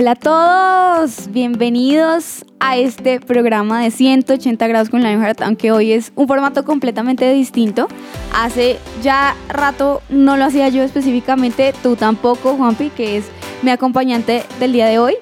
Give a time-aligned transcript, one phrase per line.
[0.00, 6.12] Hola a todos, bienvenidos a este programa de 180 grados con Lionheart, aunque hoy es
[6.14, 7.88] un formato completamente distinto.
[8.32, 13.24] Hace ya rato no lo hacía yo específicamente, tú tampoco, Juanpi, que es
[13.62, 15.16] mi acompañante del día de hoy,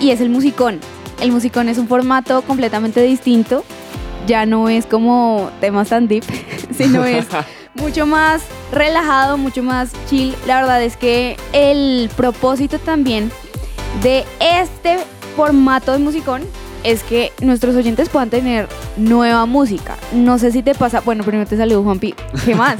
[0.00, 0.80] y es el musicón.
[1.20, 3.62] El musicón es un formato completamente distinto,
[4.26, 6.24] ya no es como temas tan deep,
[6.76, 7.26] sino es
[7.74, 10.34] mucho más relajado, mucho más chill.
[10.48, 13.30] La verdad es que el propósito también
[14.02, 14.98] de este
[15.36, 16.42] formato de musicón
[16.84, 19.96] es que nuestros oyentes puedan tener nueva música.
[20.12, 21.00] No sé si te pasa.
[21.00, 22.14] Bueno, primero te saludo, Juanpi.
[22.44, 22.76] ¿Qué más?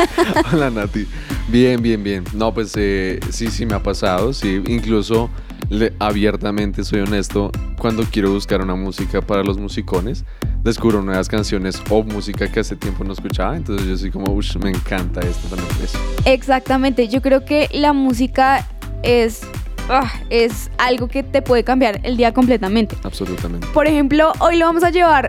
[0.52, 1.06] Hola, Nati.
[1.48, 2.24] Bien, bien, bien.
[2.34, 4.32] No, pues eh, sí, sí me ha pasado.
[4.32, 5.28] Sí, incluso
[5.70, 7.50] le- abiertamente soy honesto.
[7.78, 10.24] Cuando quiero buscar una música para los musicones,
[10.62, 13.56] descubro nuevas canciones o música que hace tiempo no escuchaba.
[13.56, 15.68] Entonces yo soy como, uff, me encanta esto también.
[15.82, 15.98] Eso.
[16.26, 17.08] Exactamente.
[17.08, 18.68] Yo creo que la música
[19.02, 19.40] es,
[19.88, 22.96] ah, es algo que te puede cambiar el día completamente.
[23.02, 23.66] Absolutamente.
[23.68, 25.28] Por ejemplo, hoy lo vamos a llevar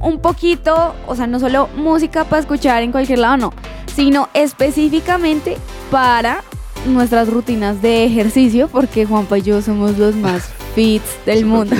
[0.00, 3.52] un poquito, o sea, no solo música para escuchar en cualquier lado, no,
[3.94, 5.56] sino específicamente
[5.90, 6.42] para
[6.86, 11.76] nuestras rutinas de ejercicio, porque Juanpa y yo somos los más fits del mundo.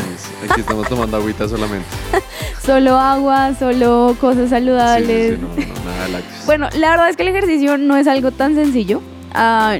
[0.48, 1.86] Aquí estamos tomando agüita solamente.
[2.64, 5.38] Solo agua, solo cosas sí, saludables.
[5.38, 6.22] sí, no, no, nada.
[6.44, 9.00] Bueno, la verdad es que el ejercicio no es algo tan sencillo.
[9.32, 9.78] Ah,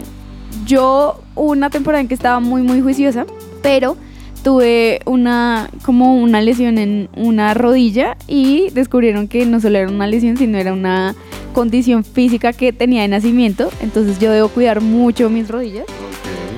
[0.64, 3.26] yo una temporada en que estaba muy, muy juiciosa,
[3.62, 3.96] pero
[4.42, 10.06] tuve una, como una lesión en una rodilla y descubrieron que no solo era una
[10.06, 11.14] lesión, sino era una
[11.52, 13.70] condición física que tenía de nacimiento.
[13.80, 15.86] Entonces yo debo cuidar mucho mis rodillas.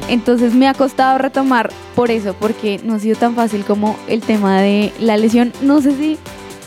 [0.09, 4.21] Entonces me ha costado retomar por eso, porque no ha sido tan fácil como el
[4.21, 5.53] tema de la lesión.
[5.63, 6.19] No sé si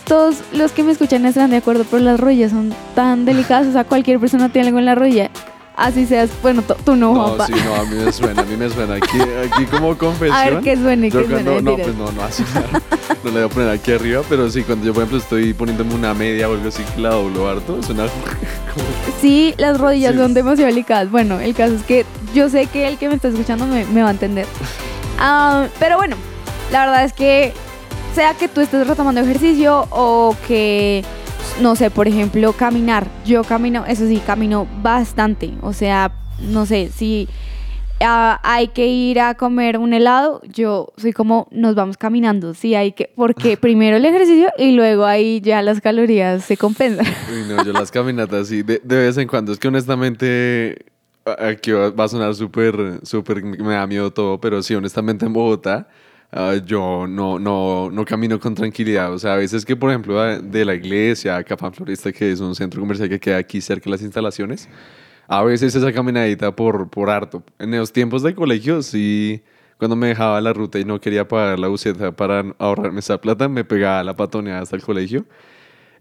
[0.05, 3.67] todos los que me escuchan estarán de acuerdo, pero las rodillas son tan delicadas.
[3.67, 5.29] O sea, cualquier persona tiene algo en la rodilla.
[5.77, 7.47] Así seas, bueno, tú- no, No, Juanpa.
[7.47, 8.95] sí, no, a mí me suena, a mí me suena.
[8.95, 9.17] Aquí,
[9.51, 10.31] aquí como confesión.
[10.37, 11.43] A ver qué suene, qué suene.
[11.43, 11.87] no, mentiras.
[11.87, 12.43] pues no, no así.
[13.23, 15.95] No le voy a poner aquí arriba, pero sí, cuando yo, por ejemplo, estoy poniéndome
[15.95, 18.03] una media o algo así que la doblo harto, suena
[18.73, 18.85] como...
[19.19, 20.19] Sí, las rodillas Sí.
[20.19, 21.09] son demasiado delicadas.
[21.09, 24.03] Bueno, el caso es que yo sé que el que me está escuchando me, me
[24.03, 24.45] va a entender.
[25.19, 26.15] Ah, pero bueno,
[26.71, 27.53] la verdad es que
[28.13, 31.03] sea que tú estés retomando ejercicio o que,
[31.61, 33.07] no sé, por ejemplo, caminar.
[33.25, 35.53] Yo camino, eso sí, camino bastante.
[35.61, 37.27] O sea, no sé, si
[38.01, 42.53] ah, hay que ir a comer un helado, yo soy como, nos vamos caminando.
[42.53, 47.05] Sí, hay que, porque primero el ejercicio y luego ahí ya las calorías se compensan.
[47.31, 49.51] Uy, no, yo las caminatas sí, de, de vez en cuando.
[49.51, 50.85] Es que honestamente,
[51.25, 55.87] aquí va a sonar súper, súper, me da miedo todo, pero sí, honestamente en Bogotá,
[56.31, 59.13] ah, yo no, no, no camino con tranquilidad.
[59.13, 62.55] O sea, a veces que, por ejemplo, de la iglesia, Capán Florista, que es un
[62.55, 64.69] centro comercial que queda aquí cerca de las instalaciones,
[65.27, 67.43] a veces esa caminadita por, por harto.
[67.59, 69.41] En los tiempos de colegio, sí,
[69.77, 73.47] cuando me dejaba la ruta y no quería pagar la buceta para ahorrarme esa plata,
[73.47, 75.25] me pegaba la patoneada hasta el colegio.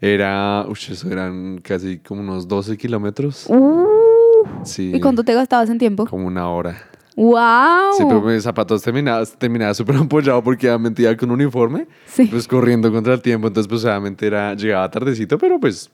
[0.01, 3.47] Era, uy, eso eran casi como unos 12 kilómetros.
[3.49, 3.85] Uh,
[4.65, 4.93] Sí.
[4.95, 6.07] ¿Y cuánto te gastabas en tiempo?
[6.07, 6.77] Como una hora.
[7.17, 7.93] ¡Wow!
[7.97, 11.87] Sí, pero mis zapatos terminaba, terminaba súper ampollado porque ya mentía con uniforme.
[12.07, 12.27] Sí.
[12.27, 13.47] Pues corriendo contra el tiempo.
[13.47, 15.91] Entonces, pues obviamente era, llegaba tardecito, pero pues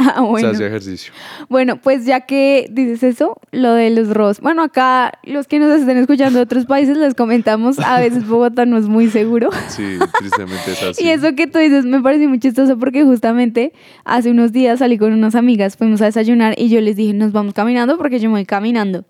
[0.00, 0.48] Ah, bueno.
[0.48, 1.12] se hacía ejercicio.
[1.48, 4.40] Bueno, pues ya que dices eso, lo de los ROS.
[4.40, 8.64] Bueno, acá los que nos estén escuchando de otros países les comentamos, a veces Bogotá
[8.64, 9.50] no es muy seguro.
[9.68, 11.04] Sí, tristemente es así.
[11.04, 13.72] Y eso que tú dices me parece muy chistoso porque justamente
[14.04, 17.32] hace unos días salí con unas amigas, fuimos a desayunar y yo les dije, nos
[17.32, 19.04] vamos caminando porque yo me voy caminando.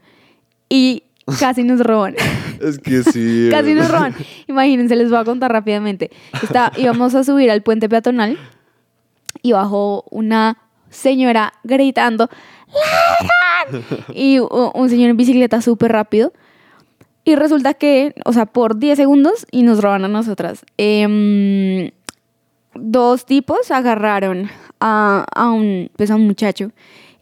[0.68, 1.04] Y
[1.38, 2.14] casi nos roban.
[2.60, 3.48] Es que sí.
[3.50, 4.14] Casi nos roban.
[4.46, 6.10] Imagínense, les voy a contar rápidamente.
[6.42, 8.38] Está, íbamos a subir al puente peatonal
[9.40, 10.58] y bajó una
[10.90, 12.28] señora gritando
[13.70, 13.84] ¡Ladrón!
[14.14, 16.34] y un señor en bicicleta súper rápido.
[17.24, 20.64] Y resulta que, o sea, por 10 segundos y nos roban a nosotras.
[20.76, 21.92] Em,
[22.74, 24.50] dos tipos agarraron
[24.80, 26.72] a, a un, pues a un muchacho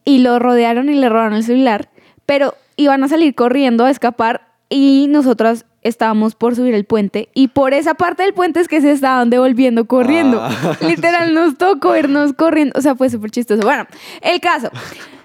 [0.05, 1.91] y lo rodearon y le robaron el celular,
[2.27, 7.49] pero iban a salir corriendo a escapar y nosotras estábamos por subir el puente y
[7.49, 10.41] por esa parte del puente es que se estaban devolviendo corriendo.
[10.41, 13.63] Ah, Literal nos tocó irnos corriendo, o sea, fue súper chistoso.
[13.63, 13.87] Bueno,
[14.23, 14.71] el caso.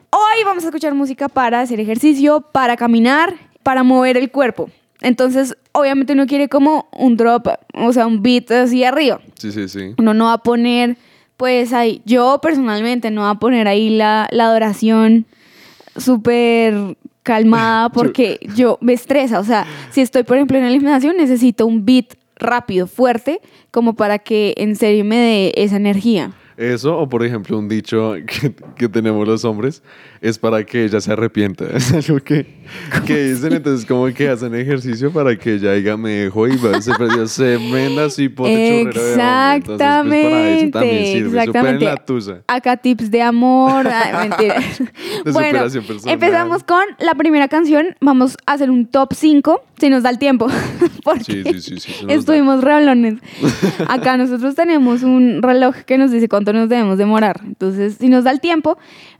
[0.10, 4.70] hoy vamos a escuchar música para hacer ejercicio, para caminar, para mover el cuerpo.
[5.02, 9.20] Entonces, obviamente uno quiere como un drop, o sea, un beat así arriba.
[9.38, 9.94] Sí, sí, sí.
[9.98, 10.98] Uno no va a poner,
[11.38, 15.26] pues ahí, yo personalmente no va a poner ahí la, la adoración
[15.98, 19.40] súper calmada porque yo me estresa.
[19.40, 23.42] O sea, si estoy, por ejemplo, en el gimnasio, necesito un beat rápido, fuerte,
[23.72, 26.34] como para que en serio me dé esa energía.
[26.58, 29.82] Eso, o por ejemplo, un dicho que, que tenemos los hombres,
[30.22, 31.66] es para que ella se arrepienta.
[31.74, 32.46] Es algo que,
[33.06, 36.82] que dicen, entonces como que hacen ejercicio para que ella diga, me dejó y va,
[36.82, 39.56] se perdió semenda así pote chorrero de hombre.
[39.56, 41.40] Entonces, pues, para eso también sirve.
[41.40, 41.86] Exactamente.
[41.86, 42.42] la tusa.
[42.48, 43.88] Acá tips de amor.
[43.88, 44.56] Ay, mentira.
[45.26, 45.66] De bueno,
[46.06, 47.88] empezamos con la primera canción.
[48.00, 50.48] Vamos a hacer un top 5, si nos da el tiempo.
[51.04, 53.16] Porque Sí, sí, sí, estuvimos reolones.
[53.88, 57.42] Acá nosotros tenemos un reloj que nos dice cuánto nos debemos demorar.
[57.46, 58.78] Entonces, si nos da el tiempo,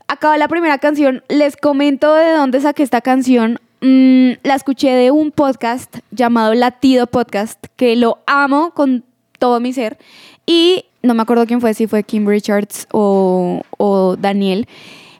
[0.08, 1.22] acaba la primera canción.
[1.28, 3.58] Les comento de dónde saqué esta canción.
[3.80, 9.04] Mm, la escuché de un podcast llamado Latido Podcast, que lo amo con
[9.38, 9.96] todo mi ser.
[10.44, 14.68] Y no me acuerdo quién fue, si fue Kim Richards o, o Daniel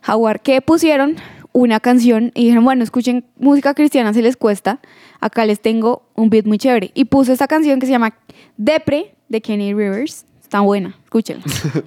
[0.07, 1.17] Howard, que pusieron
[1.53, 4.81] una canción y dijeron, bueno, escuchen música cristiana si les cuesta.
[5.21, 6.91] Acá les tengo un beat muy chévere.
[6.93, 8.15] Y puse esta canción que se llama
[8.59, 10.27] Depre de Kenny Rivers.
[10.55, 11.43] Está buena, escúchenla.
[11.45, 11.83] ¿Está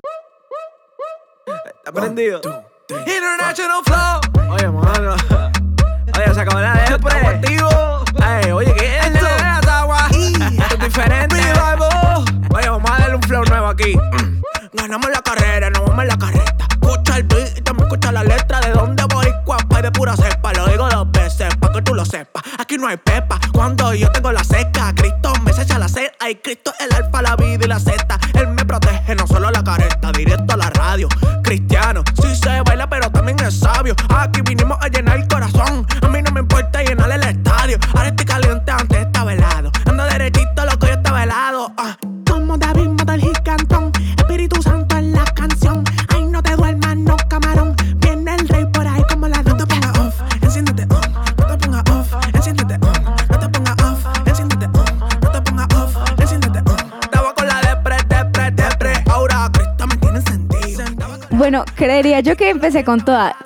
[1.93, 2.41] prendido?
[2.89, 4.19] International Flow.
[4.51, 5.15] Oye, mano.
[6.17, 6.83] Oye, se acabó la.
[6.83, 6.91] Ey,
[8.51, 9.25] oye, ¿qué es esto?
[9.25, 11.37] Esto es diferente.
[12.53, 13.95] Oye, vamos a darle un flow nuevo aquí.
[13.95, 14.41] Mm.
[14.73, 16.67] Ganamos la carrera, nos vamos en la carreta.
[16.69, 18.59] Escucha el beat y también escucha la letra.
[18.59, 19.26] De dónde voy,
[19.87, 20.53] de pura cepa.
[20.53, 22.43] Lo digo dos veces pa' que tú lo sepas.
[22.57, 23.39] Aquí no hay pepa.
[23.53, 26.11] Cuando yo tengo la seca, Cristo me echa la sed.
[26.19, 28.19] Ay, Cristo el alfa, la vida y la zeta.
[28.33, 30.11] Él me protege, no solo la careta.
[30.11, 31.07] Directo a la radio.
[31.43, 33.95] Cristiano, sí se baila, pero también es sabio.
[34.09, 35.85] Aquí vinimos a llenar el corazón.
[36.01, 37.77] A mí no me importa llenar el estadio.
[37.93, 39.71] Ahora estoy caliente antes está velado.
[39.85, 41.71] Ando derechito, loco, yo está velado.
[41.77, 41.97] Ah.
[61.87, 63.37] Creería yo que empecé con toda.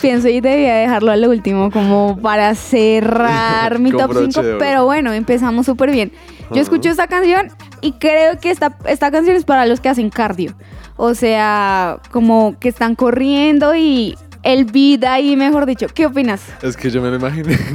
[0.00, 4.48] Pienso y debía dejarlo a lo último como para cerrar mi top broche 5, de
[4.50, 4.58] oro.
[4.58, 6.10] pero bueno, empezamos súper bien.
[6.50, 7.48] Yo escucho esta canción
[7.82, 10.54] y creo que esta, esta canción es para los que hacen cardio.
[10.96, 15.86] O sea, como que están corriendo y el beat ahí, mejor dicho.
[15.92, 16.42] ¿Qué opinas?
[16.62, 17.58] Es que yo me lo imaginé.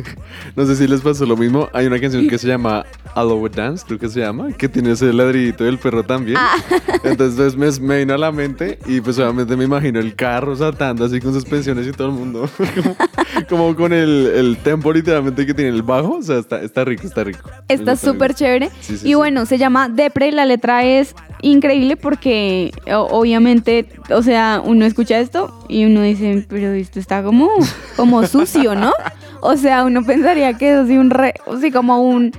[0.56, 1.70] No sé si les pasó lo mismo.
[1.74, 2.86] Hay una canción que se llama
[3.16, 6.38] Allow Dance, creo que se llama, que tiene ese ladrillito del perro también.
[6.38, 6.56] Ah.
[7.04, 11.06] Entonces me, me vino a la mente y pues obviamente me imagino el carro saltando
[11.06, 12.50] así con suspensiones y todo el mundo.
[13.46, 16.18] como, como con el, el tempo literalmente que tiene el bajo.
[16.18, 17.50] O sea, está, está rico, está rico.
[17.68, 18.70] Está súper chévere.
[18.82, 19.14] Sí, sí, y sí.
[19.14, 20.32] bueno, se llama Depre.
[20.32, 26.72] La letra es increíble porque obviamente, o sea, uno escucha esto y uno dice, pero
[26.72, 27.50] esto está como,
[27.96, 28.94] como sucio, ¿no?
[29.42, 32.32] O sea, uno pensaría que es así un re, o sea, como un...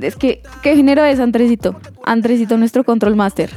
[0.00, 1.76] Es que, ¿qué género es Andresito?
[2.04, 3.50] Andresito, nuestro control master.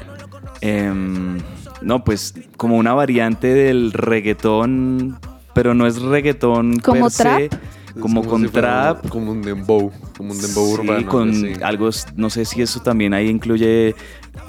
[0.62, 1.40] Em,
[1.82, 5.20] no, pues como una variante del reggaetón,
[5.60, 7.42] pero no es reggaetón ¿Como trap?
[7.42, 9.10] Es como, con si fuera trap.
[9.10, 11.08] Como un dembow, como un dembow sí, urbano.
[11.08, 11.52] con sí.
[11.62, 13.94] algo, no sé si eso también ahí incluye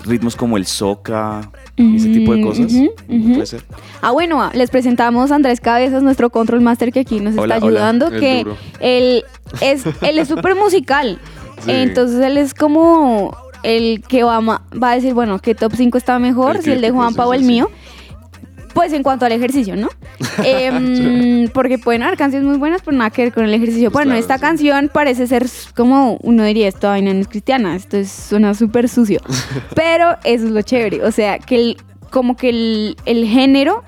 [0.05, 2.73] ritmos como el soca y ese tipo de Mm, cosas.
[3.09, 3.65] Puede ser.
[4.03, 7.57] Ah, bueno, ah, les presentamos a Andrés Cabezas, nuestro control master que aquí nos Hola,
[7.57, 8.47] está ayudando, que
[8.79, 9.25] él
[9.61, 11.19] es él es súper musical.
[11.61, 11.73] Sí.
[11.73, 16.19] Entonces él es como el que va, va a decir, bueno, que top 5 está
[16.19, 17.71] mejor, El si el de Juanpa sí, o el mío.
[18.75, 19.89] Pues en cuanto al ejercicio, ¿no?
[20.45, 23.91] Em, porque pueden haber canciones muy buenas, pero nada que ver con el ejercicio.
[23.91, 24.41] Pues bueno, claro, esta sí.
[24.41, 28.89] canción parece ser como uno diría, esta vaina no es cristiana, esto es, suena súper
[28.89, 29.21] sucio.
[29.75, 31.77] pero eso es lo chévere, o sea, que el-
[32.11, 33.85] como que el, el género,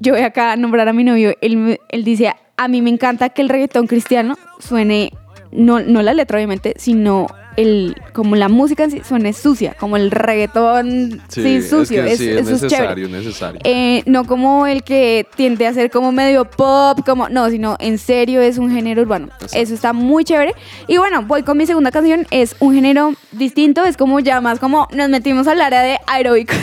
[0.00, 3.28] yo voy acá a nombrar a mi novio, él, él dice, a mí me encanta
[3.30, 5.12] que el reggaetón cristiano suene,
[5.50, 7.26] no, no la letra obviamente, sino
[7.56, 12.24] el, como la música en sí suene sucia, como el reggaetón sí, sucio, es, que
[12.24, 13.04] sí, es es chévere.
[13.04, 13.60] necesario, es necesario.
[13.64, 17.98] Eh, no como el que tiende a ser como medio pop, como no, sino en
[17.98, 19.26] serio es un género urbano.
[19.26, 19.58] Exacto.
[19.58, 20.54] Eso está muy chévere.
[20.86, 22.26] Y bueno, voy con mi segunda canción.
[22.30, 26.58] Es un género distinto, es como ya más como nos metimos al área de aeróbicos,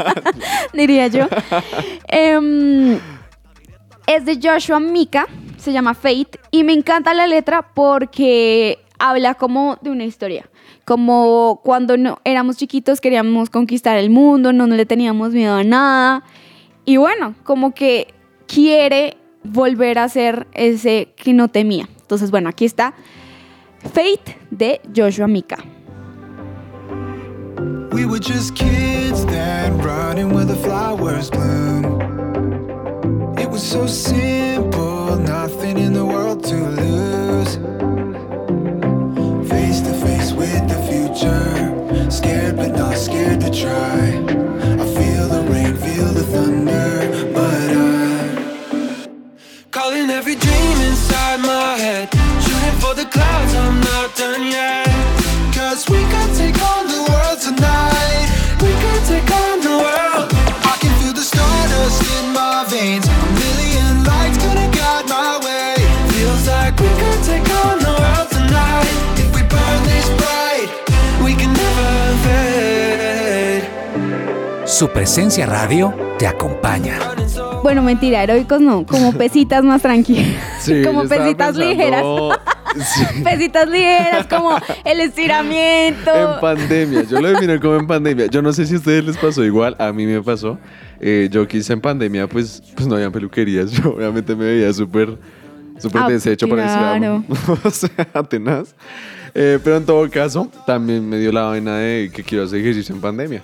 [0.72, 1.26] diría yo.
[2.08, 2.98] Em,
[4.06, 9.78] es de Joshua Mika, se llama Fate, y me encanta la letra porque habla como
[9.80, 10.48] de una historia.
[10.84, 15.64] Como cuando no, éramos chiquitos queríamos conquistar el mundo, no, no le teníamos miedo a
[15.64, 16.24] nada.
[16.84, 18.14] Y bueno, como que
[18.46, 21.88] quiere volver a ser ese que no temía.
[22.00, 22.94] Entonces, bueno, aquí está
[23.92, 25.58] Fate de Joshua Mika.
[27.92, 32.00] We were just kids then, running where the flowers bloom.
[33.38, 34.73] It was so simple,
[50.24, 52.08] every dream inside my head,
[52.42, 53.54] shooting for the clouds.
[53.54, 54.83] I'm not done yet.
[74.84, 76.98] Su presencia radio te acompaña.
[77.62, 80.26] Bueno, mentira, heroicos no, como pesitas más tranquilas.
[80.60, 82.04] Sí, como pesitas pensando- ligeras.
[82.84, 83.04] Sí.
[83.24, 86.34] Pesitas ligeras, como el estiramiento.
[86.34, 88.26] En pandemia, yo lo defino como en pandemia.
[88.26, 90.58] Yo no sé si a ustedes les pasó igual, a mí me pasó.
[91.00, 93.70] Eh, yo quise en pandemia, pues, pues no había peluquerías.
[93.72, 95.16] Yo obviamente me veía súper,
[95.78, 97.24] súper Ah, deshecho para claro.
[97.64, 97.88] o sea,
[98.28, 98.74] tenaz.
[99.34, 102.94] Eh, pero en todo caso, también me dio la vaina de que quiero hacer ejercicio
[102.94, 103.42] en pandemia.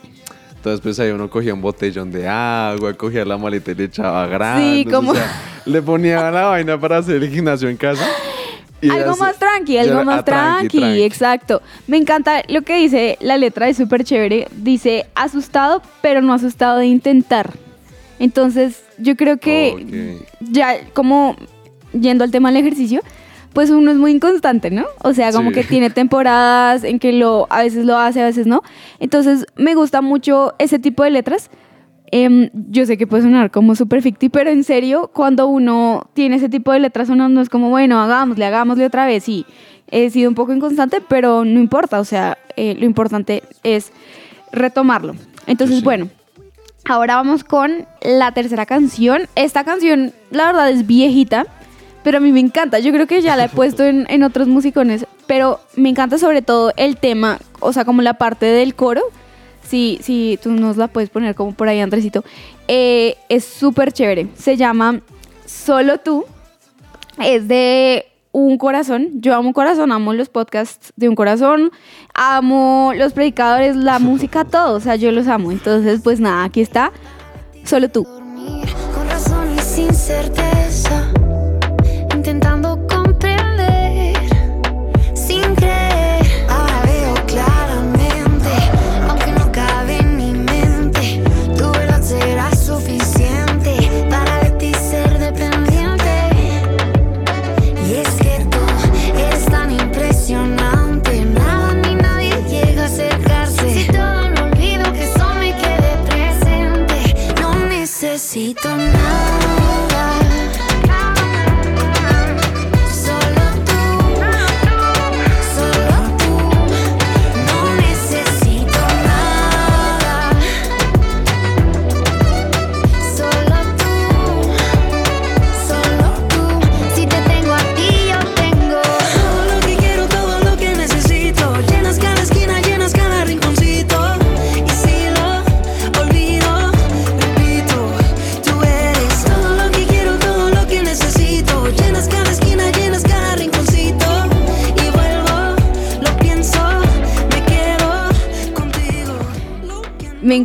[0.60, 4.26] Entonces, pues ahí uno cogía un botellón de agua, cogía la maleta y le echaba
[4.26, 4.84] granos.
[4.92, 5.32] como- o sea,
[5.64, 8.04] le ponía la vaina para hacer el gimnasio en casa.
[8.82, 11.02] y algo más tranqui, algo más ah, tranqui, tranqui, tranqui.
[11.02, 11.62] exacto.
[11.86, 14.48] Me encanta lo que dice la letra, es súper chévere.
[14.54, 17.54] Dice asustado, pero no asustado de intentar.
[18.18, 21.36] Entonces, yo creo que ya como
[21.98, 23.00] yendo al tema del ejercicio,
[23.52, 24.84] pues uno es muy inconstante, ¿no?
[25.02, 25.56] O sea, como Sí.
[25.56, 28.62] que tiene temporadas en que lo a veces lo hace, a veces no.
[29.00, 31.50] Entonces, me gusta mucho ese tipo de letras.
[32.12, 36.36] Em, yo sé que puede sonar como súper ficti, pero en serio, cuando uno tiene
[36.36, 39.28] ese tipo de letras, uno no es como, bueno, hagámosle, hagámosle otra vez.
[39.28, 39.46] Y
[39.92, 42.00] he sido un poco inconstante, pero no importa.
[42.00, 43.92] O sea, eh, lo importante es
[44.52, 45.14] retomarlo.
[45.46, 45.84] Entonces, Sí.
[45.84, 46.08] bueno,
[46.84, 49.22] ahora vamos con la tercera canción.
[49.36, 51.46] Esta canción, la verdad, es viejita,
[52.02, 52.78] pero a mí me encanta.
[52.78, 56.42] Yo creo que ya la he puesto en, en otros musicones, pero me encanta sobre
[56.42, 59.02] todo el tema, o sea, como la parte del coro.
[59.66, 62.24] Si, si tú nos la puedes poner como por ahí, Andresito.
[62.66, 64.28] Eh, es súper chévere.
[64.36, 65.00] Se llama
[65.46, 66.24] Solo tú.
[67.22, 69.08] Es de un corazón.
[69.14, 71.70] Yo amo un corazón, amo los podcasts de un corazón,
[72.14, 74.76] amo los predicadores, la música, todo.
[74.76, 75.52] O sea, yo los amo.
[75.52, 76.92] Entonces, pues nada, aquí está.
[77.64, 78.04] Solo tú.
[78.04, 80.59] dormir con razón y sin certeza,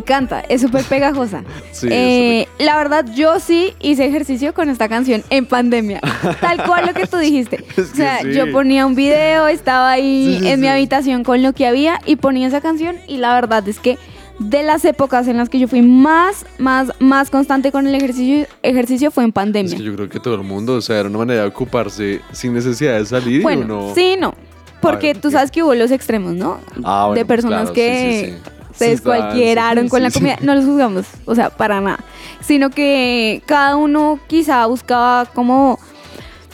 [0.06, 1.42] encanta, es súper pegajosa.
[1.72, 6.00] Sí, Eh, la verdad, yo sí hice ejercicio con esta canción en pandemia.
[6.40, 7.64] Tal cual lo que tú dijiste.
[7.76, 8.32] Es o sea, sí.
[8.32, 12.16] yo ponía un video, estaba ahí Sí, en mi habitación con lo que había y
[12.16, 13.98] ponía esa canción y la verdad es que
[14.38, 18.46] de las épocas en las que yo fui más, más, más constante con el ejercicio,
[18.62, 19.76] ejercicio fue en Es pandemia.
[19.76, 22.52] que yo creo que todo el mundo, o sea, era una manera de ocuparse sin
[22.54, 23.94] necesidad de salir y bueno, uno...
[23.94, 24.34] sí, no.
[24.80, 26.58] Porque ver, tú sabes que hubo los extremos, ¿no?
[26.84, 28.50] Ah, bueno, de personas claro, que sí, sí, sí.
[28.76, 30.36] Se descualquieraron con la comida.
[30.40, 32.00] No los juzgamos, o sea, para nada.
[32.40, 35.78] Sino que cada uno quizá buscaba como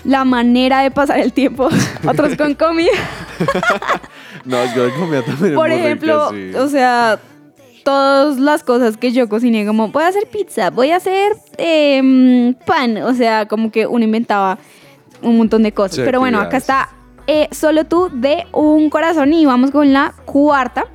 [0.05, 1.69] la manera de pasar el tiempo,
[2.09, 2.93] otros con comida.
[4.45, 6.53] No, la comida también es Por rica, ejemplo, sí.
[6.57, 7.21] o sea,
[7.85, 12.53] todas las cosas que yo cociné, como voy a hacer pizza, voy a hacer em,
[12.67, 14.59] pan, o sea, como que uno inventaba
[15.23, 16.01] un montón de cosas.
[16.05, 16.89] Pero bueno, acá está
[17.27, 20.87] eh, Solo tú de un corazón y vamos con la cuarta.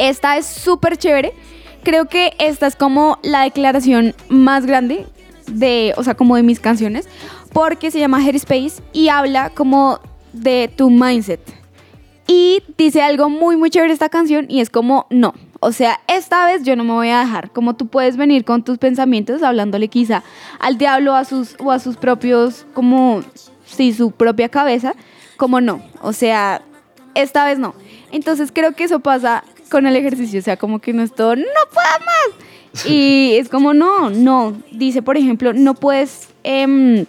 [0.00, 1.34] Esta es súper chévere.
[1.82, 5.06] Creo que esta es como la declaración más grande
[5.46, 7.06] de, o sea, como de mis canciones,
[7.52, 10.00] porque se llama Headspace y habla como
[10.32, 11.40] de tu mindset.
[12.26, 16.46] Y dice algo muy, muy chévere esta canción y es como, no, o sea, esta
[16.46, 17.50] vez yo no me voy a dejar.
[17.50, 20.22] Como tú puedes venir con tus pensamientos, hablándole quizá
[20.60, 23.22] al diablo a sus, o a sus propios, como,
[23.66, 24.94] sí, su propia cabeza,
[25.36, 25.82] como no.
[26.00, 26.62] O sea,
[27.14, 27.74] esta vez no.
[28.12, 31.36] Entonces creo que eso pasa con el ejercicio, o sea, como que no es todo,
[31.36, 32.86] no puedo más.
[32.86, 34.60] Y es como, no, no.
[34.70, 37.06] Dice, por ejemplo, no puedes em,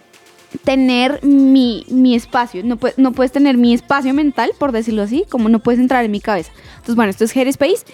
[0.64, 5.48] tener mi, mi espacio, no, no puedes tener mi espacio mental, por decirlo así, como
[5.48, 6.52] no puedes entrar en mi cabeza.
[6.70, 7.84] Entonces, bueno, esto es Headspace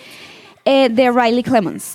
[0.64, 1.94] eh, de Riley Clemens.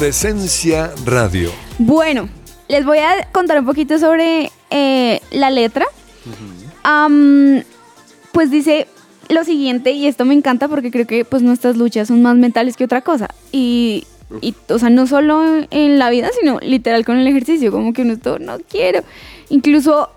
[0.00, 1.50] Presencia radio.
[1.78, 2.30] Bueno,
[2.68, 5.84] les voy a contar un poquito sobre eh, la letra.
[8.32, 8.86] Pues dice
[9.28, 12.78] lo siguiente, y esto me encanta porque creo que pues nuestras luchas son más mentales
[12.78, 13.28] que otra cosa.
[13.52, 14.06] Y,
[14.40, 18.00] y, o sea, no solo en la vida, sino literal con el ejercicio, como que
[18.00, 19.02] uno esto no quiero.
[19.50, 20.08] Incluso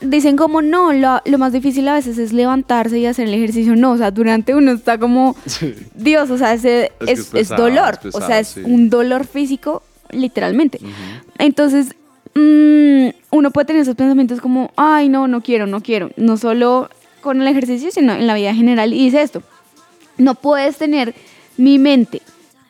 [0.00, 3.76] dicen como no, lo, lo más difícil a veces es levantarse y hacer el ejercicio.
[3.76, 5.36] No, o sea, durante uno está como,
[5.94, 8.62] Dios, o sea, ese Es dolor, o sea, es sí.
[8.64, 10.80] un dolor físico, literalmente.
[11.38, 11.94] Entonces,
[12.34, 16.10] mm, uno puede tener esos pensamientos como, ay, no, no quiero, no quiero.
[16.16, 16.88] No solo
[17.20, 18.92] con el ejercicio, sino en la vida general.
[18.92, 19.42] Y dice esto,
[20.18, 21.14] no puedes tener
[21.56, 22.22] mi mente,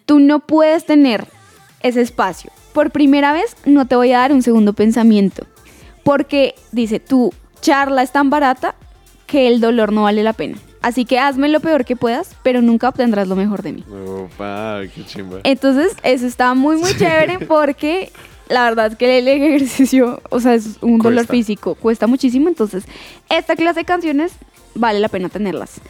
[0.06, 1.26] tú no puedes tener
[1.82, 2.50] ese espacio.
[2.72, 5.46] Por primera vez, no te voy a dar un segundo pensamiento.
[6.10, 8.74] Porque, dice, tu charla es tan barata
[9.28, 10.58] que el dolor no vale la pena.
[10.82, 13.84] Así que hazme lo peor que puedas, pero nunca obtendrás lo mejor de mí.
[13.88, 15.38] Opa, qué chimba.
[15.44, 18.10] Entonces, eso está muy, muy chévere porque
[18.48, 21.32] la verdad es que el ejercicio, o sea, es un dolor Cuesta.
[21.32, 22.48] físico, cuesta muchísimo.
[22.48, 22.82] Entonces,
[23.28, 24.32] esta clase de canciones
[24.74, 25.80] vale la pena tenerlas.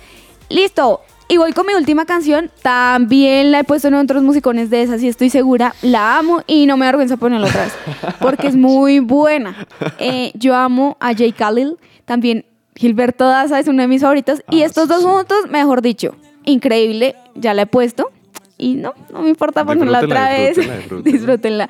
[0.50, 1.00] Listo.
[1.30, 2.50] Y voy con mi última canción.
[2.60, 5.74] También la he puesto en otros musicones de esas y estoy segura.
[5.80, 7.72] La amo y no me da vergüenza ponerla otra vez.
[8.20, 9.66] Porque es muy buena.
[9.98, 11.76] Eh, yo amo a Jay Khalil.
[12.04, 14.42] También Gilberto Daza es uno de mis favoritos.
[14.50, 15.06] y Ah, estos sí, dos sí.
[15.08, 17.14] juntos, mejor dicho, increíble.
[17.36, 18.10] Ya la he puesto.
[18.58, 20.56] Y no, no me importa ponerla otra vez.
[20.56, 21.12] disfrútenla, disfrútenla.
[21.12, 21.68] Disfrútenla.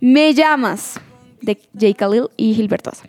[0.00, 1.00] Me llamas
[1.40, 3.06] de Jay Khalil y Gilberto Daza.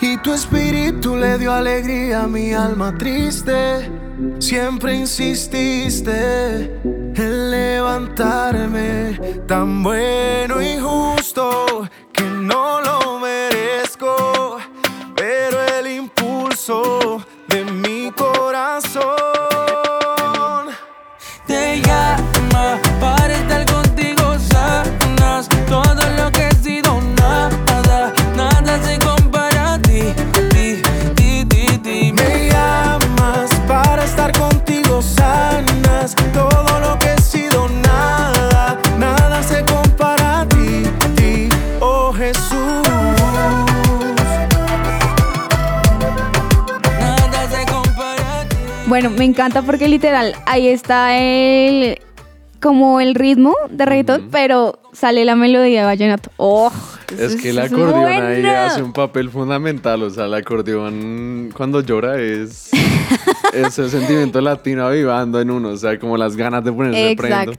[0.00, 3.90] Y tu espíritu le dio alegría a mi alma triste.
[4.38, 14.56] Siempre insististe en levantarme, tan bueno y justo que no lo merezco.
[15.16, 17.24] Pero el impulso
[49.24, 51.98] me encanta porque literal ahí está el
[52.60, 56.30] como el ritmo de reggaetón, pero sale la melodía de vallenato.
[56.36, 56.70] ¡Oh!
[57.18, 60.02] Es que el acordeón ahí hace un papel fundamental.
[60.02, 62.70] O sea, el acordeón cuando llora es
[63.54, 65.70] ese sentimiento latino avivando en uno.
[65.70, 67.52] O sea, como las ganas de ponerse prendo.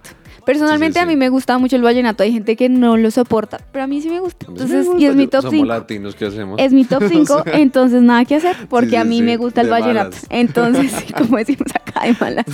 [0.46, 2.24] Personalmente Sí, sí, a mí me gusta mucho el vallenato.
[2.24, 4.46] Hay gente que no lo soporta, pero a mí sí me gusta.
[4.48, 5.66] Entonces, y es mi top Somos 5.
[5.66, 6.60] latinos, ¿qué hacemos?
[6.60, 10.10] Es mi top 5, entonces nada que hacer, porque a mí me gusta el vallenato.
[10.12, 10.26] malas.
[10.30, 12.46] Entonces, como decimos acá de malas.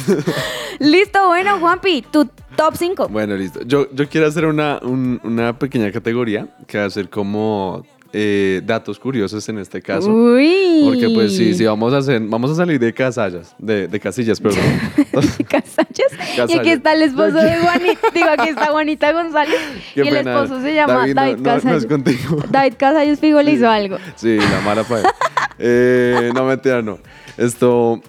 [0.79, 2.25] Listo, bueno, Juanpi, tu
[2.55, 3.07] top 5.
[3.09, 3.61] Bueno, listo.
[3.65, 8.61] Yo, yo quiero hacer una, un- una pequeña categoría que va a ser como eh,
[8.65, 10.09] datos curiosos en este caso.
[10.11, 10.81] Uy.
[10.85, 14.39] Porque pues sí, sí, vamos a hacer, vamos a salir de casallas, de, de casillas,
[14.39, 14.59] perdón.
[15.47, 15.97] Casallas.
[16.09, 16.67] Y aquí Casallas.
[16.67, 17.99] está el esposo de Juanita.
[18.13, 19.55] Digo, aquí está Juanita González.
[19.93, 20.41] Qué y el pena.
[20.43, 21.85] esposo se llama David, no- no- no Casallas.
[21.85, 22.43] contigo.
[22.49, 23.97] David Casallas Figo le hizo algo.
[24.15, 25.13] Sí, la mala para.
[25.59, 26.99] Eh, no, mentira, no.
[27.37, 28.01] Esto.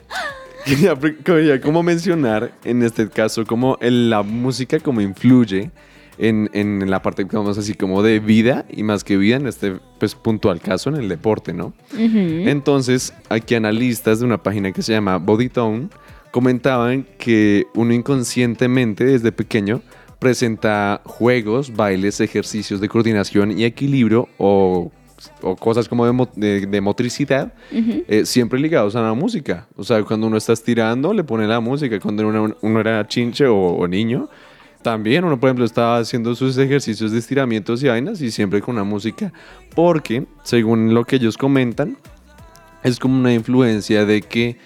[0.65, 5.71] Quería, quería como mencionar, en este caso, como en la música como influye
[6.29, 9.79] en, en la parte, digamos así, como de vida, y más que vida, en este
[9.99, 11.73] pues, puntual caso, en el deporte, ¿no?
[12.49, 15.89] Entonces, aquí analistas de una página que se llama Body Tone
[16.31, 19.83] comentaban que uno inconscientemente desde pequeño
[20.19, 24.91] presenta juegos, bailes, ejercicios de coordinación y equilibrio o,
[25.43, 27.53] o cosas como de, mo- de- de motricidad,
[28.09, 29.67] eh, siempre ligados a la música.
[29.77, 31.99] O sea, cuando uno está estirando, le pone la música.
[32.01, 34.29] Cuando uno, uno era chinche o, o niño,
[34.83, 38.75] también uno, por ejemplo, estaba haciendo sus ejercicios de estiramientos y vainas y siempre con
[38.75, 39.33] una música.
[39.75, 41.97] Porque, según lo que ellos comentan,
[42.83, 44.59] es como una influencia de que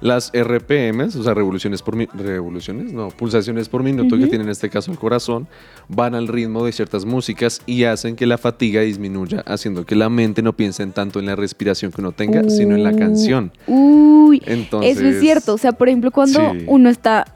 [0.00, 4.70] las RPMs, o sea, revoluciones por revoluciones, no, pulsaciones por minuto que tiene en este
[4.70, 5.46] caso el corazón,
[5.88, 10.08] van al ritmo de ciertas músicas y hacen que la fatiga disminuya, haciendo que la
[10.08, 13.52] mente no piense en tanto en la respiración que uno tenga, sino en la canción.
[13.66, 14.42] Uy.
[14.46, 15.52] Entonces, Eso es cierto.
[15.54, 16.64] O sea, por ejemplo, cuando Sí.
[16.66, 17.26] uno está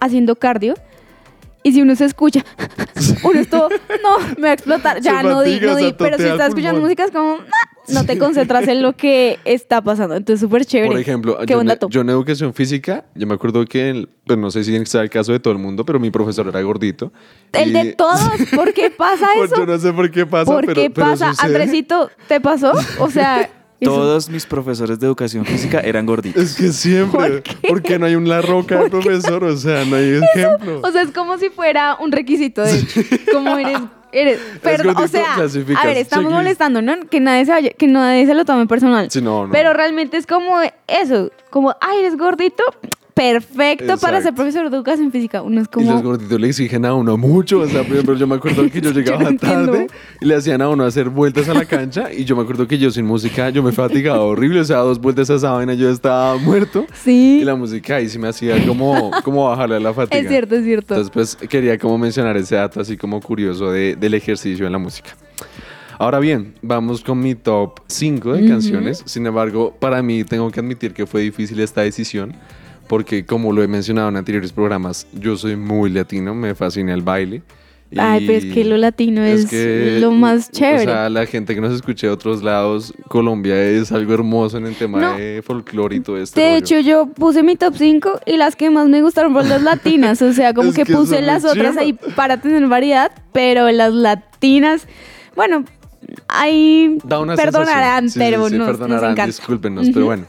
[0.00, 0.74] haciendo cardio
[1.68, 2.44] y si uno se escucha,
[3.24, 3.68] uno es todo,
[4.02, 5.00] no, me va a explotar.
[5.00, 5.92] Ya Se no di, no di.
[5.98, 7.38] Pero si estás escuchando música es como,
[7.88, 10.14] no te concentras en lo que está pasando.
[10.14, 10.90] Entonces, súper chévere.
[10.92, 11.88] Por ejemplo, Qué yo, buen en- dato.
[11.88, 15.10] yo en educación física, yo me acuerdo que, el- pues no sé si sea el
[15.10, 17.12] caso de todo el mundo, pero mi profesor era gordito.
[17.52, 18.20] El y- de todos,
[18.54, 19.56] ¿por qué pasa eso?
[19.56, 21.30] yo no sé por qué pasa, ¿Por pero, qué pero pasa?
[21.32, 21.46] sucede.
[21.46, 22.72] Andresito, ¿te pasó?
[23.00, 26.42] O sea, Todos mis profesores de educación física eran gorditos.
[26.42, 27.56] Es que siempre, ¿Por qué?
[27.68, 30.80] porque no hay un la roca de profesor, o sea, no hay ejemplo.
[30.82, 32.84] O sea, es como si fuera un requisito de
[33.32, 33.78] como eres
[34.12, 36.42] eres perdón, o gordito, sea, clasificas, a ver, estamos checklist.
[36.42, 36.94] molestando, ¿no?
[37.10, 39.10] Que nadie se vaya, que nadie se lo tome personal.
[39.10, 39.52] Sí, no, no.
[39.52, 42.62] Pero realmente es como eso, como ay, eres gordito,
[43.16, 45.40] perfecto para ser profesor de educación física.
[45.40, 47.60] Uno es Y los como gorditos le exigen a uno mucho.
[47.60, 49.86] O sea, ejemplo, yo me acuerdo que yo llegaba no tarde
[50.20, 52.12] y le hacían a uno hacer vueltas a la cancha.
[52.12, 54.60] Y yo me acuerdo que yo sin música, yo me fatigaba horrible.
[54.60, 56.86] O sea, dos vueltas a esa vaina, yo estaba muerto.
[56.92, 57.38] Sí.
[57.40, 60.20] Y la música ahí sí me hacía como, como bajarle a la fatiga.
[60.22, 60.94] es cierto, es cierto.
[60.94, 64.78] Entonces, pues quería como mencionar ese dato así como curioso de- del ejercicio en la
[64.78, 65.10] música.
[65.98, 69.02] Ahora bien, vamos con mi top 5 de canciones.
[69.06, 72.34] Sin embargo, para mí tengo que admitir que fue difícil esta decisión.
[72.88, 77.02] Porque como lo he mencionado en anteriores programas, yo soy muy latino, me fascina el
[77.02, 77.42] baile.
[77.96, 79.50] Ay, pero es que lo latino es
[80.00, 80.82] lo más chévere.
[80.82, 84.66] O sea, la gente que nos escuche de otros lados, Colombia es algo hermoso en
[84.66, 85.16] el tema No.
[85.16, 86.38] de folclore y todo esto.
[86.40, 89.62] de hecho, yo puse mi top 5 y las que más me gustaron fueron las
[89.62, 90.20] latinas.
[90.20, 94.88] O sea, como Es que, puse las otras ahí para tener variedad, pero las latinas,
[95.36, 95.64] bueno,
[96.28, 96.98] ahí
[97.36, 98.10] perdonarán.
[98.10, 99.26] Sí, pero sí, sí, nos, encanta.
[99.26, 100.24] discúlpenos, pero bueno.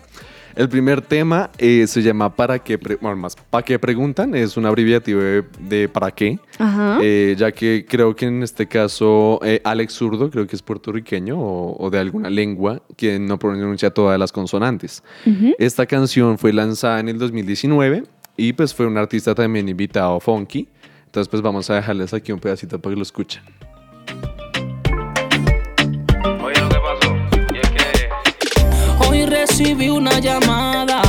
[0.57, 2.77] El primer tema eh, se llama ¿Para qué?
[2.77, 4.33] bueno, más, ¿Para qué preguntan?
[4.33, 6.39] Es un abreviativo de, de ¿para qué?
[6.57, 6.97] Ajá.
[6.99, 11.39] Eh, ya que creo que en este caso eh, Alex Zurdo, creo que es puertorriqueño
[11.39, 15.03] o, o de alguna lengua que no pronuncia todas las consonantes.
[15.59, 20.67] Esta canción fue lanzada en el 2019 y pues fue un artista también invitado, Funky.
[21.05, 23.43] Entonces pues vamos a dejarles aquí un pedacito para que lo escuchen.
[29.57, 31.01] Recibí una llamada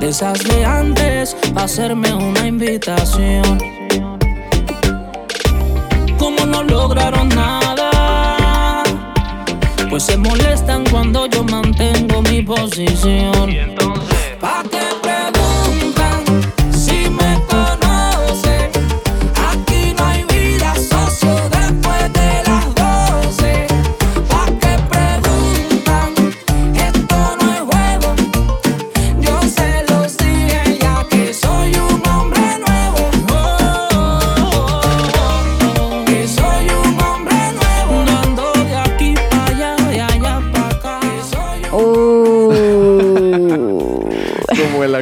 [0.00, 3.58] de esas de antes hacerme una invitación.
[6.18, 8.82] Como no lograron nada,
[9.90, 13.50] pues se molestan cuando yo mantengo mi posición.
[13.50, 14.15] entonces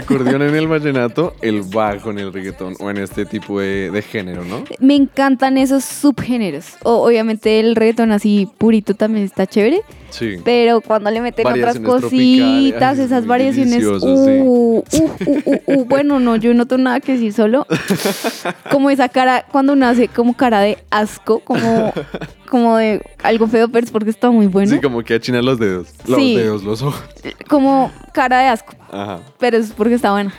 [0.05, 4.03] acordeón en el vallenato, el bajo en el reggaetón o en este tipo de, de
[4.03, 4.65] género, ¿no?
[4.79, 6.77] Me encantan esos subgéneros.
[6.83, 9.83] O, obviamente el reggaetón así purito también está chévere.
[10.15, 10.37] Sí.
[10.45, 13.71] Pero cuando le meten otras cositas, ay, esas variaciones.
[13.73, 14.31] delicioso, sí.
[14.43, 14.85] uh, uh,
[15.27, 17.67] uh, uh, uh, bueno, no, yo no tengo nada que decir solo.
[18.71, 21.93] Como esa cara, cuando uno hace como cara de asco, como,
[22.49, 24.71] como de algo feo, pero es porque está muy bueno.
[24.71, 25.89] Sí, como que achinan los dedos.
[26.07, 26.37] Los Sí.
[26.37, 27.03] dedos, los ojos.
[27.49, 29.19] Como cara de asco, Ajá.
[29.39, 30.33] pero es porque está buena.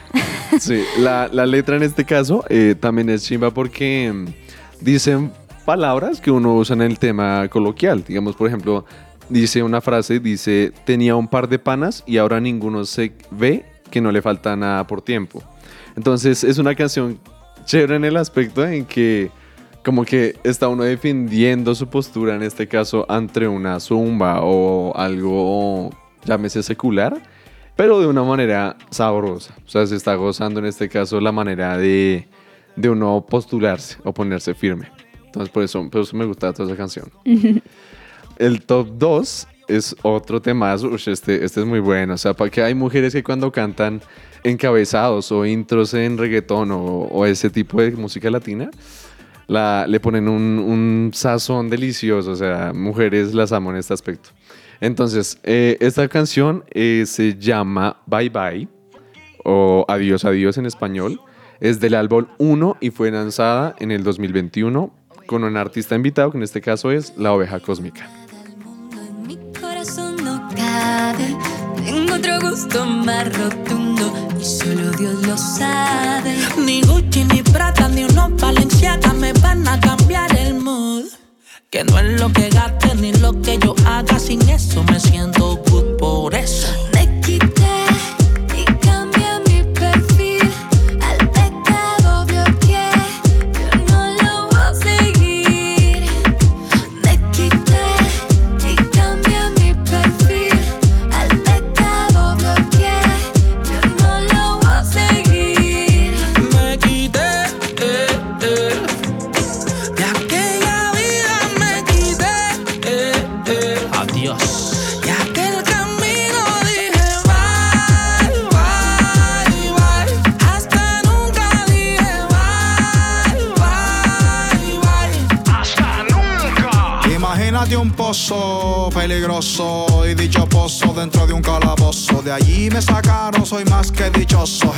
[0.59, 4.25] Sí, la, la letra en este caso eh, también es chimba porque mm,
[4.79, 5.31] dicen
[5.65, 8.03] palabras que uno usa en el tema coloquial.
[8.07, 8.85] Digamos, por ejemplo,
[9.29, 14.01] dice una frase, dice, tenía un par de panas y ahora ninguno se ve que
[14.01, 15.43] no le falta nada por tiempo.
[15.95, 17.19] Entonces es una canción
[17.65, 19.31] chévere en el aspecto en que
[19.83, 25.91] como que está uno defendiendo su postura, en este caso, ante una zumba o algo,
[26.25, 27.21] llámese secular,
[27.75, 29.55] pero de una manera sabrosa.
[29.63, 32.27] O sea, se está gozando en este caso la manera de,
[32.75, 34.89] de uno postularse o ponerse firme.
[35.23, 37.11] Entonces, por eso, por eso me gusta toda esa canción.
[38.37, 40.73] El top 2 es otro tema.
[40.73, 42.13] Este, este es muy bueno.
[42.13, 44.01] O sea, para que hay mujeres que cuando cantan
[44.43, 48.69] encabezados o intros en reggaetón o, o ese tipo de música latina,
[49.47, 52.31] la, le ponen un, un sazón delicioso.
[52.31, 54.29] O sea, mujeres las amo en este aspecto.
[54.81, 58.67] Entonces, eh, esta canción eh, se llama Bye Bye
[59.43, 61.21] o Adiós Adiós en español.
[61.61, 64.93] Es del álbum 1 y fue lanzada en el 2021
[65.25, 68.24] con un artista invitado, que en este caso es La Oveja Cósmica.
[72.15, 76.35] Otro gusto más rotundo y solo Dios lo sabe.
[76.57, 81.05] Ni Gucci, ni Prada, ni unos Balenciaga me van a cambiar el mood.
[81.69, 85.57] Que no es lo que gaste ni lo que yo haga, sin eso me siento
[85.69, 86.74] good por eso.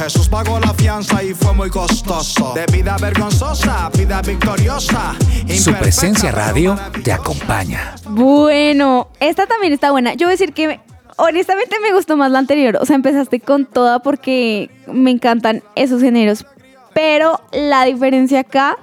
[0.08, 2.54] Jesús pagó la fianza y fue muy costoso.
[2.54, 5.14] De vida vergonzosa, vida victoriosa.
[5.54, 7.94] Su presencia radio te acompaña.
[8.08, 10.14] Bueno, esta también está buena.
[10.14, 10.80] Yo voy a decir que
[11.18, 12.78] honestamente me gustó más la anterior.
[12.80, 16.46] O sea, empezaste con toda porque me encantan esos géneros.
[16.94, 18.78] Pero la diferencia acá,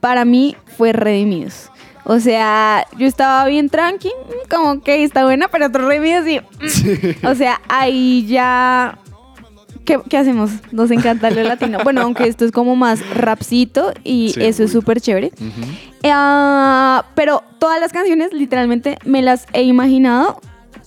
[0.00, 1.70] para mí, fue Redimidos.
[2.04, 4.10] O sea, yo estaba bien tranqui,
[4.48, 6.96] como que está buena, pero otro Redimidos sí.
[7.24, 8.96] O sea, ahí ya...
[9.86, 10.50] ¿Qué, qué hacemos?
[10.72, 11.78] Nos encanta lo latino.
[11.84, 15.32] Bueno, aunque esto es como más rapcito y Sí, eso es súper chévere.
[16.04, 20.40] Ah, pero todas las canciones literalmente me las he imaginado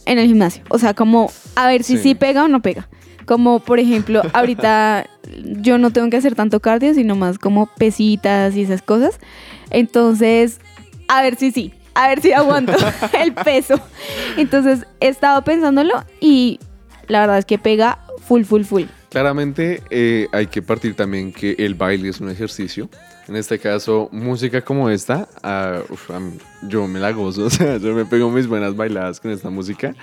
[0.06, 0.64] en el gimnasio.
[0.70, 2.16] O sea, como a ver si sí, Sí.
[2.16, 2.88] pega o no pega.
[3.26, 5.06] Como por ejemplo, ahorita
[5.62, 9.20] yo no tengo que hacer tanto cardio, sino más como pesitas y esas cosas.
[9.70, 10.60] Entonces,
[11.08, 12.74] a ver si sí, a ver si aguanto
[13.22, 13.80] el peso.
[14.38, 16.60] Entonces, he estado pensándolo y
[17.08, 18.84] la verdad es que pega full, full, full.
[19.10, 22.88] Claramente eh, hay que partir también que el baile es un ejercicio.
[23.28, 26.10] En este caso, música como esta, ah, uf,
[26.63, 29.94] yo me la gozo, o sea, yo me pego mis buenas bailadas con esta música.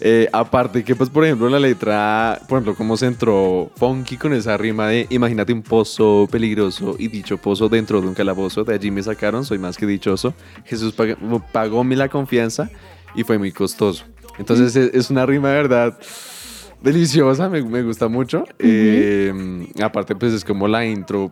[0.00, 4.32] Eh, aparte que, pues, por ejemplo, la letra, por ejemplo, cómo se entró funky con
[4.34, 8.74] esa rima de imagínate un pozo peligroso y dicho pozo dentro de un calabozo, de
[8.74, 10.34] allí me sacaron, soy más que dichoso.
[10.66, 11.16] Jesús pag-
[11.52, 12.70] pagóme la confianza
[13.14, 14.04] y fue muy costoso.
[14.38, 15.98] Entonces es, es una rima de verdad
[16.92, 18.44] deliciosa, me, me gusta mucho.
[18.58, 19.32] Eh,
[19.82, 21.30] aparte, pues es como la intro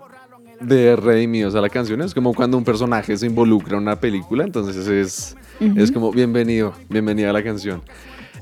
[0.61, 2.03] de Redimidos a la canción.
[2.03, 4.45] Es como cuando un personaje se involucra en una película.
[4.45, 5.37] Entonces es,
[5.77, 7.83] es como bienvenido, bienvenida a la canción.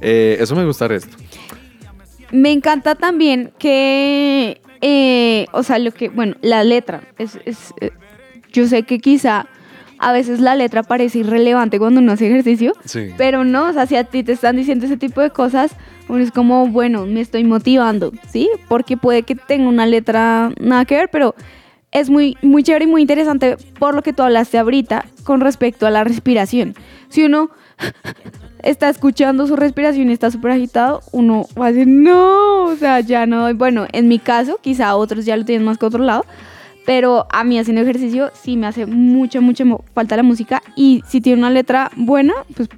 [0.00, 1.16] Eh, eso me gusta esto.
[2.32, 7.90] Me encanta también que, eh, o sea, lo que, bueno, la letra, es, es, eh,
[8.52, 9.46] yo sé que quizá
[9.98, 13.10] a veces la letra parece irrelevante cuando uno hace ejercicio, Sí.
[13.18, 15.72] pero no, o sea, si a ti te están diciendo ese tipo de cosas,
[16.08, 18.48] uno es como, bueno, me estoy motivando, ¿sí?
[18.68, 21.34] Porque puede que tenga una letra nada que ver, pero
[21.92, 25.86] es muy, muy chévere y muy interesante por lo que tú hablaste ahorita con respecto
[25.86, 26.74] a la respiración.
[27.08, 27.50] Si uno
[28.62, 33.00] está escuchando su respiración y está súper agitado, uno va a decir, no, o sea,
[33.00, 33.54] ya no.
[33.54, 36.24] Bueno, en mi caso, quizá otros ya lo tienen más controlado,
[36.86, 41.20] pero a mí haciendo ejercicio sí me hace mucha, mucha falta la música y si
[41.20, 42.68] tiene una letra buena, pues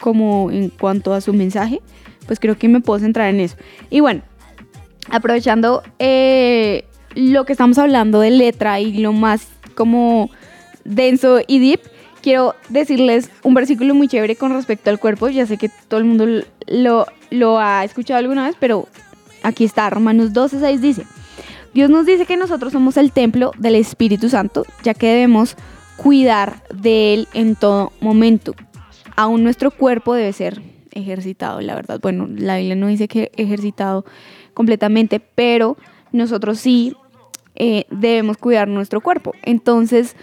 [0.00, 1.80] como en cuanto a su mensaje,
[2.26, 3.56] pues creo que me puedo centrar en eso.
[3.90, 4.22] Y bueno,
[5.10, 6.84] aprovechando eh,
[7.14, 10.30] lo que estamos hablando de letra y lo más como
[10.84, 11.80] denso y deep,
[12.22, 15.28] quiero decirles un versículo muy chévere con respecto al cuerpo.
[15.28, 16.26] Ya sé que todo el mundo
[16.66, 18.88] lo, lo ha escuchado alguna vez, pero
[19.42, 21.06] aquí está, Romanos 12, 6 dice,
[21.74, 25.56] Dios nos dice que nosotros somos el templo del Espíritu Santo, ya que debemos
[25.96, 28.54] cuidar de él en todo momento.
[29.16, 30.60] Aún nuestro cuerpo debe ser
[30.94, 32.00] ejercitado, la verdad.
[32.00, 34.04] Bueno, la Biblia no dice que ejercitado
[34.54, 35.76] completamente, pero
[36.12, 36.94] nosotros sí
[37.56, 39.32] eh, debemos cuidar nuestro cuerpo.
[39.42, 40.16] Entonces,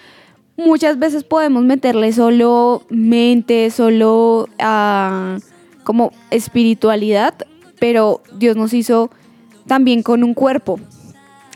[0.57, 5.37] muchas veces podemos meterle solo mente, solo ah,
[5.83, 7.33] como espiritualidad,
[7.79, 9.11] pero Dios nos hizo
[9.67, 10.79] también con un cuerpo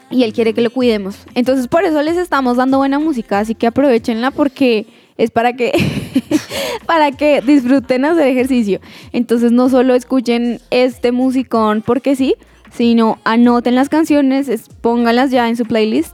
[0.09, 1.17] y Él quiere que lo cuidemos.
[1.35, 5.71] Entonces, por eso les estamos dando buena música, así que aprovechenla porque es para que
[6.85, 8.79] para que disfruten hacer ejercicio.
[9.11, 12.35] Entonces, no solo escuchen este musicón porque sí,
[12.71, 16.13] sino anoten las canciones, es- pónganlas ya en su playlist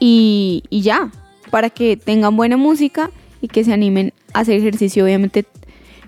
[0.00, 1.10] y, y ya,
[1.50, 5.04] para que tengan buena música y que se animen a hacer ejercicio.
[5.04, 5.44] Obviamente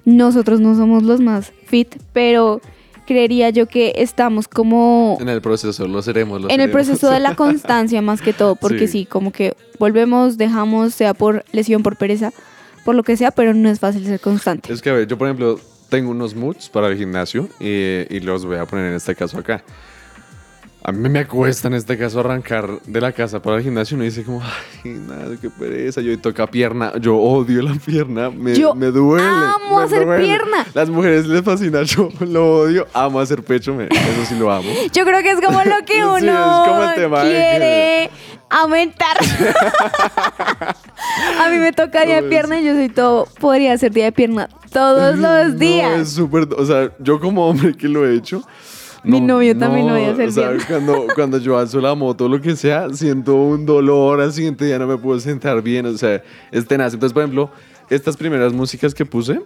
[0.05, 2.61] nosotros no somos los más fit, pero
[3.07, 6.41] creería yo que estamos como En el proceso, lo seremos.
[6.43, 9.01] lo en el proceso de la constancia más que todo, porque sí.
[9.01, 9.07] Sí.
[9.07, 12.33] como que volvemos, dejamos, sea por lesión, por pereza,
[12.85, 14.73] por lo que sea, pero no es fácil ser constante.
[14.73, 18.21] Es que, a ver, yo por ejemplo tengo unos moods para el gimnasio y, y
[18.21, 19.63] los voy a poner en este caso acá.
[20.87, 23.97] A mí me cuesta en este caso arrancar de la casa para el gimnasio y
[23.97, 26.03] uno dice como, ay, nada, qué pereza.
[26.03, 29.27] Yo toca pierna, yo odio la pierna, me, Yo me duele.
[29.27, 30.23] amo me hacer duele.
[30.23, 30.67] pierna.
[30.75, 34.69] Las mujeres les fascina, yo lo odio, amo hacer pecho, me- eso sí lo amo.
[34.93, 37.39] Yo creo que es como lo que Sí, uno es como el tema de que-
[37.39, 38.11] quiere
[38.51, 39.17] aumentar.
[41.41, 44.13] A mí me toca día de pierna y yo soy todo, podría hacer día de
[44.13, 45.99] pierna todos los No, días.
[46.01, 48.43] es súper, o sea, yo como hombre que lo he hecho.
[49.05, 50.67] Mi novio también odia hacer o sea, pierna.
[50.67, 54.79] cuando, cuando yo alzo la moto, lo que sea, siento un dolor, al siguiente día
[54.79, 56.95] no me puedo sentar bien, o sea, es tenaz.
[56.95, 57.51] Entonces, por ejemplo,
[57.91, 59.41] estas primeras músicas que puse,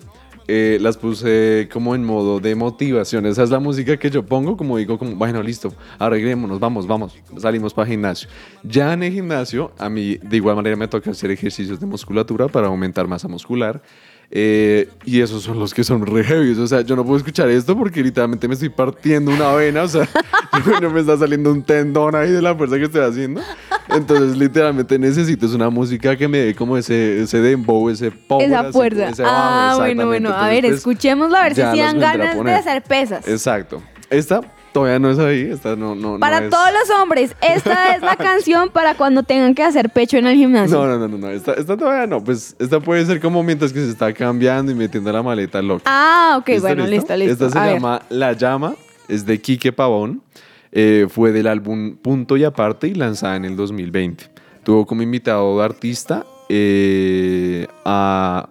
[0.51, 3.27] eh, las puse como en modo de motivación.
[3.27, 7.18] Esa es la música que yo pongo, como digo, como, bueno, listo, arreglémonos, vamos, vamos,
[7.37, 8.31] salimos para gimnasio.
[8.62, 12.49] Ya en el gimnasio, a mí de igual manera me toca hacer ejercicios de musculatura
[12.49, 13.83] para aumentar masa muscular.
[14.31, 16.53] Eh, y esos son los que son re heavy.
[16.53, 19.83] O sea, yo no puedo escuchar esto porque literalmente me estoy partiendo una vena.
[19.83, 20.09] O sea,
[20.83, 23.41] no me está saliendo un tendón ahí de la fuerza que estoy haciendo.
[23.88, 28.47] Entonces, literalmente necesito es una música que me dé como ese, ese dembow, ese power.
[28.47, 29.09] Esa así, fuerza.
[29.09, 30.31] ese Ah, bueno, bueno.
[30.31, 33.27] A ver, pues, escuchémosla a ver si dan ganas de hacer pesas.
[33.27, 33.83] Exacto.
[34.11, 34.41] Esta
[34.79, 35.41] todavía no es ahí.
[35.53, 39.23] Esta no, no, no Para es- todos los hombres, esta es la canción para cuando
[39.23, 40.77] tengan que hacer pecho en el gimnasio.
[40.79, 41.29] No, no, no, no, no.
[41.31, 42.23] Esta, esta todavía no.
[42.25, 45.83] Pues esta puede ser como mientras que se está cambiando y metiendo la maleta loca.
[45.87, 47.33] Ah, ok, ¿Listo, bueno, listo, listo.
[47.33, 47.75] Esta se A ver.
[47.75, 48.75] llama La Llama,
[49.09, 50.23] es de Quique Pavón.
[50.71, 54.25] Eh, fue del álbum Punto y Aparte y lanzada en el 2020.
[54.64, 58.49] Tuvo como invitado de artista eh, a,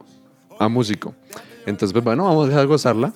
[0.60, 1.14] a músico.
[1.68, 3.14] Entonces, pues bueno, vamos a gozarla.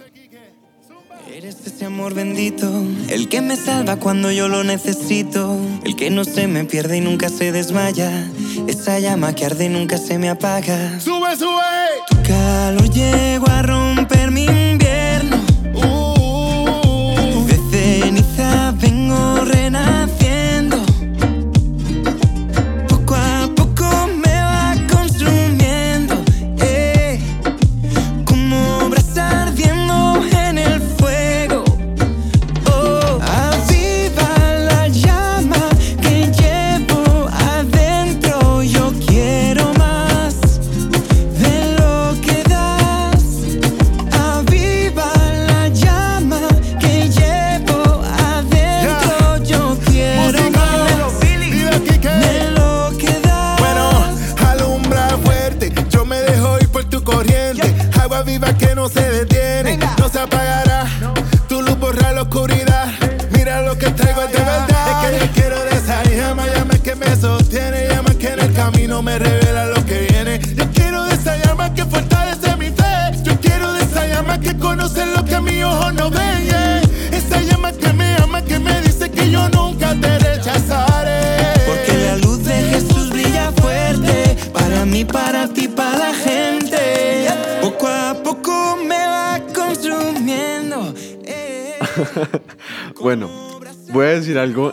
[1.41, 2.69] Eres ese amor bendito,
[3.09, 7.01] el que me salva cuando yo lo necesito, el que no se me pierde y
[7.01, 8.11] nunca se desmaya,
[8.67, 10.99] esa llama que arde y nunca se me apaga.
[10.99, 11.63] Sube, sube.
[12.11, 14.45] Tu calor llegó a romper mi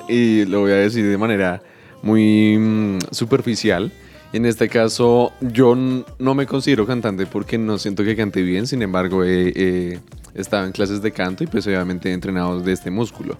[0.08, 1.62] y lo voy a decir de manera
[2.02, 3.92] muy mm, superficial.
[4.32, 8.82] En este caso, yo no me considero cantante porque no siento que cante bien, sin
[8.82, 10.00] embargo, he, he
[10.34, 13.38] estado en clases de canto y pues obviamente he entrenado de este músculo.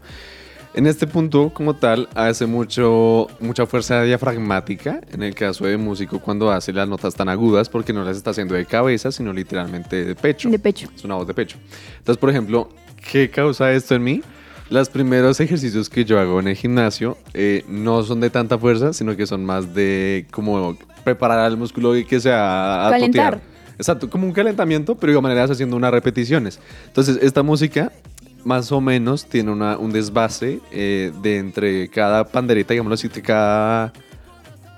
[0.75, 6.21] En este punto, como tal, hace mucho, mucha fuerza diafragmática en el caso de músico
[6.21, 10.05] cuando hace las notas tan agudas porque no las está haciendo de cabeza, sino literalmente
[10.05, 10.49] de pecho.
[10.51, 10.89] De pecho.
[10.95, 11.57] Es una voz de pecho.
[11.99, 12.69] Entonces, por ejemplo,
[13.11, 14.23] ¿qué causa esto en mí?
[14.71, 18.93] Los primeros ejercicios que yo hago en el gimnasio eh, no son de tanta fuerza,
[18.93, 23.41] sino que son más de como preparar al músculo y que sea a Calentar.
[23.79, 26.59] Exacto, como un calentamiento, pero de igual manera haciendo unas repeticiones.
[26.87, 27.93] Entonces, esta música
[28.45, 33.23] más o menos tiene una- un desvase eh, de entre cada pandereta, digámoslo así, de
[33.23, 33.93] cada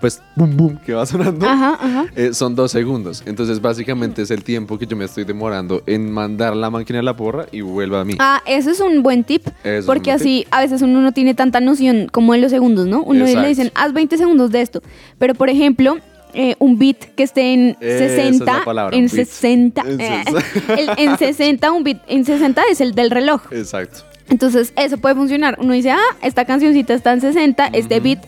[0.00, 1.46] pues boom boom que va sonando.
[1.46, 2.06] Ajá, ajá.
[2.16, 3.22] Eh, son dos segundos.
[3.26, 7.02] Entonces, básicamente es el tiempo que yo me estoy demorando en mandar la máquina a
[7.02, 8.14] la porra y vuelva a mí.
[8.18, 9.46] Ah, eso es un buen tip.
[9.62, 12.86] Es un porque así a veces uno no tiene tanta noción como en los segundos,
[12.86, 13.02] ¿no?
[13.02, 13.42] Uno Exacto.
[13.42, 14.82] le dicen, haz 20 segundos de esto.
[15.18, 15.98] Pero, por ejemplo,
[16.32, 18.44] eh, un beat que esté en es 60.
[18.44, 19.26] la palabra, en un beat.
[19.26, 19.82] 60.
[19.82, 20.24] En eh,
[20.78, 23.42] el- en 60, un beat en 60 es el del reloj.
[23.52, 24.04] Exacto.
[24.30, 25.56] Entonces, eso puede funcionar.
[25.60, 28.20] Uno dice, ah, esta cancioncita está en 60, este beat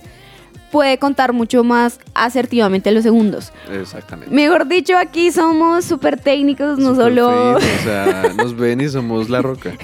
[0.72, 3.52] puede contar mucho más asertivamente los segundos.
[3.70, 4.34] Exactamente.
[4.34, 7.58] Mejor dicho, aquí somos súper técnicos, no solo...
[7.60, 9.74] fit, o sea, nos ven y somos la roca.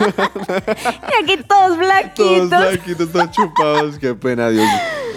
[0.00, 2.48] Y aquí todos blanquitos.
[2.48, 3.98] Todos blanquitos, todos chupados.
[3.98, 4.66] Qué pena, Dios.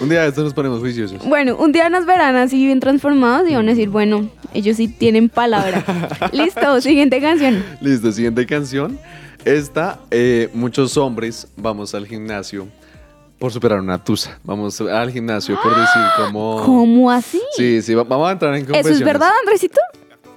[0.02, 1.26] Un día de estos nos ponemos juiciosos.
[1.26, 4.90] Bueno, un día nos verán así bien transformados y van a decir, bueno, ellos sí
[4.90, 5.86] tienen palabra.
[6.34, 7.64] Listo, siguiente canción.
[7.80, 9.00] Listo, siguiente canción.
[9.46, 12.68] Esta, eh, muchos hombres vamos al gimnasio
[13.44, 14.40] por superar una tusa.
[14.46, 16.62] Vamos al gimnasio por decir como...
[16.64, 17.42] ¿Cómo así?
[17.58, 19.00] Sí, sí, va- vamos a entrar en ¿Eso confesiones.
[19.02, 19.82] es verdad, Andresito?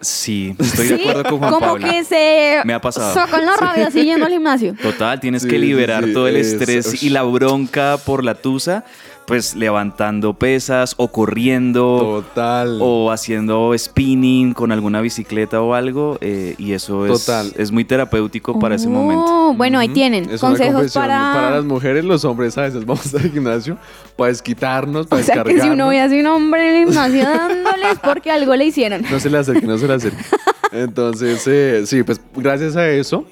[0.00, 3.14] Sí, estoy de acuerdo con Juan Como que se Me ha pasado.
[3.14, 4.74] sacan la rabia así yendo al gimnasio.
[4.82, 8.34] Total, tienes Sí, que liberar sí, todo el es- estrés y la bronca por la
[8.34, 8.84] tusa,
[9.26, 12.78] pues levantando pesas o corriendo Total.
[12.80, 17.52] o haciendo spinning con alguna bicicleta o algo eh, y eso es, Total.
[17.56, 19.24] es muy terapéutico para ese momento.
[19.26, 21.32] Oh, bueno, ahí tienen Es consejos para...
[21.34, 23.76] Para las mujeres, los hombres a veces vamos al gimnasio
[24.16, 27.24] para desquitarnos, para O sea que si uno ve así un hombre en el gimnasio
[27.24, 29.02] dándoles porque algo le hicieron.
[29.10, 30.24] No se le acerque, no se le acerque.
[30.72, 33.24] Entonces, eh, sí, pues gracias a eso,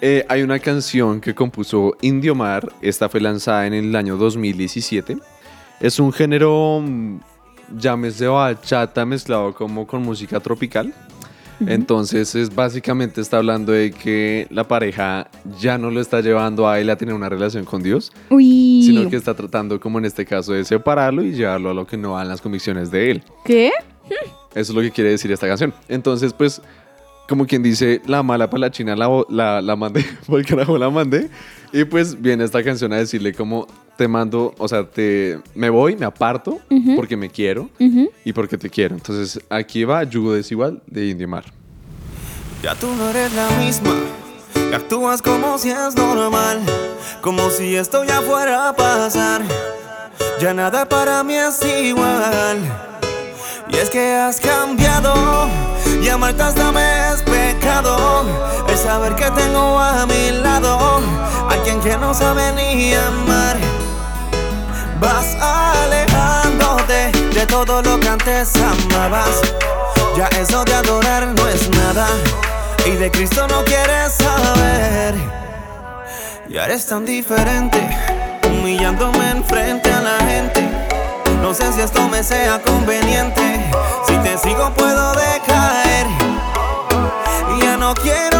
[0.00, 2.72] eh, hay una canción que compuso Indio Mar.
[2.80, 5.18] Esta fue lanzada en el año 2017.
[5.80, 7.20] Es un género, mm,
[7.76, 10.94] llámese bachata mezclado como con música tropical.
[11.66, 15.28] Entonces, es básicamente está hablando de que la pareja
[15.58, 18.84] ya no lo está llevando a él a tener una relación con Dios, Uy.
[18.84, 21.96] sino que está tratando, como en este caso, de separarlo y llevarlo a lo que
[21.96, 23.22] no van las convicciones de él.
[23.44, 23.72] ¿Qué?
[24.54, 25.74] Eso es lo que quiere decir esta canción.
[25.88, 26.62] Entonces, pues,
[27.28, 30.78] como quien dice, la mala para la china la, la, la mandé, por el carajo
[30.78, 31.28] la mandé.
[31.72, 33.66] Y pues viene esta canción a decirle como
[33.96, 36.60] te mando, o sea, te, me voy, me aparto
[36.96, 37.68] porque me quiero
[38.24, 38.94] y porque te quiero.
[38.94, 41.44] Entonces, aquí va Yugo Desigual de Indio Mar.
[42.62, 43.92] Ya tú no eres la misma.
[44.72, 46.60] Actúas como si es normal.
[47.20, 49.42] Como si esto ya fuera a pasar.
[50.40, 52.87] Ya nada para mí es igual.
[53.70, 55.48] Y es que has cambiado.
[56.02, 58.24] Y amarte hasta me es pecado.
[58.68, 61.00] El saber que tengo a mi lado.
[61.48, 63.56] Alguien que no sabe ni amar.
[65.00, 69.40] Vas alejándote de todo lo que antes amabas.
[70.16, 72.08] Ya eso de adorar no es nada.
[72.86, 75.14] Y de Cristo no quieres saber.
[76.48, 77.78] Y ahora es tan diferente.
[78.44, 80.87] Humillándome enfrente a la gente.
[81.48, 83.40] No sé si esto me sea conveniente.
[84.06, 86.06] Si te sigo puedo decaer.
[87.58, 88.37] Ya no quiero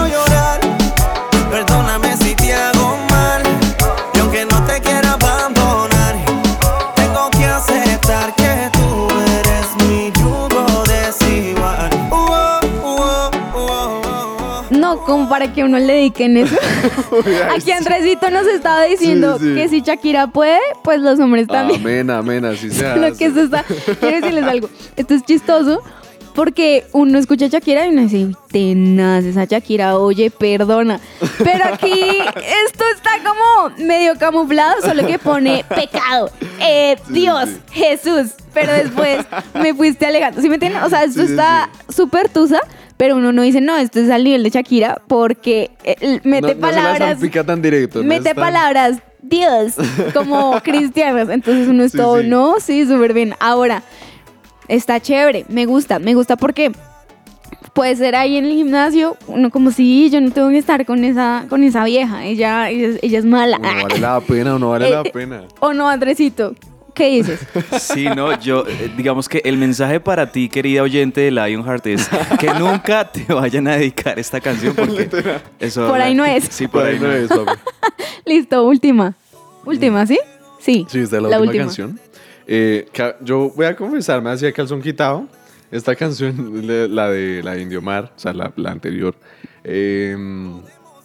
[15.38, 16.56] para que uno le dediquen eso.
[17.56, 19.54] Aquí Andresito nos estaba diciendo Sí, sí.
[19.54, 21.80] que si Shakira puede, pues los hombres también.
[21.80, 23.64] Amén, amén, así se Lo que esto está.
[24.00, 24.68] Quiero decirles algo.
[24.96, 25.80] Esto es chistoso
[26.34, 30.98] porque uno escucha a Shakira y uno dice, "Uy, tenaz, esa Shakira, oye, perdona.
[31.38, 31.92] Pero aquí
[32.66, 36.32] esto está como medio camuflado, solo que pone pecado.
[36.60, 38.32] Eh, Dios, Jesús.
[38.52, 39.24] Pero después
[39.54, 40.40] me fuiste alejando.
[40.40, 40.82] ¿Sí me entienden?
[40.82, 42.60] O sea, esto Sí, sí, está súper tusa.
[42.98, 46.48] Pero uno no dice, no, esto es al nivel de Shakira porque eh, mete no,
[46.48, 48.02] no se palabras tan directo.
[48.02, 49.76] no mete tan- palabras Dios
[50.12, 51.28] como cristianas.
[51.30, 52.26] Entonces uno es Sí, todo, sí.
[52.28, 53.34] no, sí, súper bien.
[53.40, 53.82] Ahora,
[54.68, 56.72] está chévere, me gusta, me gusta porque
[57.72, 61.04] puede ser ahí en el gimnasio, uno como si yo no tengo que estar con
[61.04, 63.58] esa, con esa vieja, ella, ella, es- ella es mala.
[63.58, 65.42] No vale la pena, o no vale la Eh, pena.
[65.60, 66.54] O no, Andresito,
[66.98, 67.40] ¿qué dices?
[67.80, 72.10] Sí, no, yo, eh, digamos que el mensaje para ti, querida oyente de Lionheart, es
[72.38, 75.08] que nunca te vayan a dedicar esta canción porque
[75.60, 75.88] eso...
[75.88, 76.44] Por ahí no es.
[76.50, 77.28] Sí, por, ahí no es.
[77.28, 77.52] papi.
[78.26, 79.14] Listo, última.
[79.64, 80.18] Última, ¿sí?
[80.58, 80.86] Sí.
[80.88, 81.98] Sí, esta es la, última, canción.
[82.46, 82.86] Eh,
[83.22, 85.26] yo voy a confesarme hacía calzón quitado.
[85.70, 89.14] Esta canción, la de la de Indio Mar, o sea, la, la anterior.
[89.64, 90.16] eh,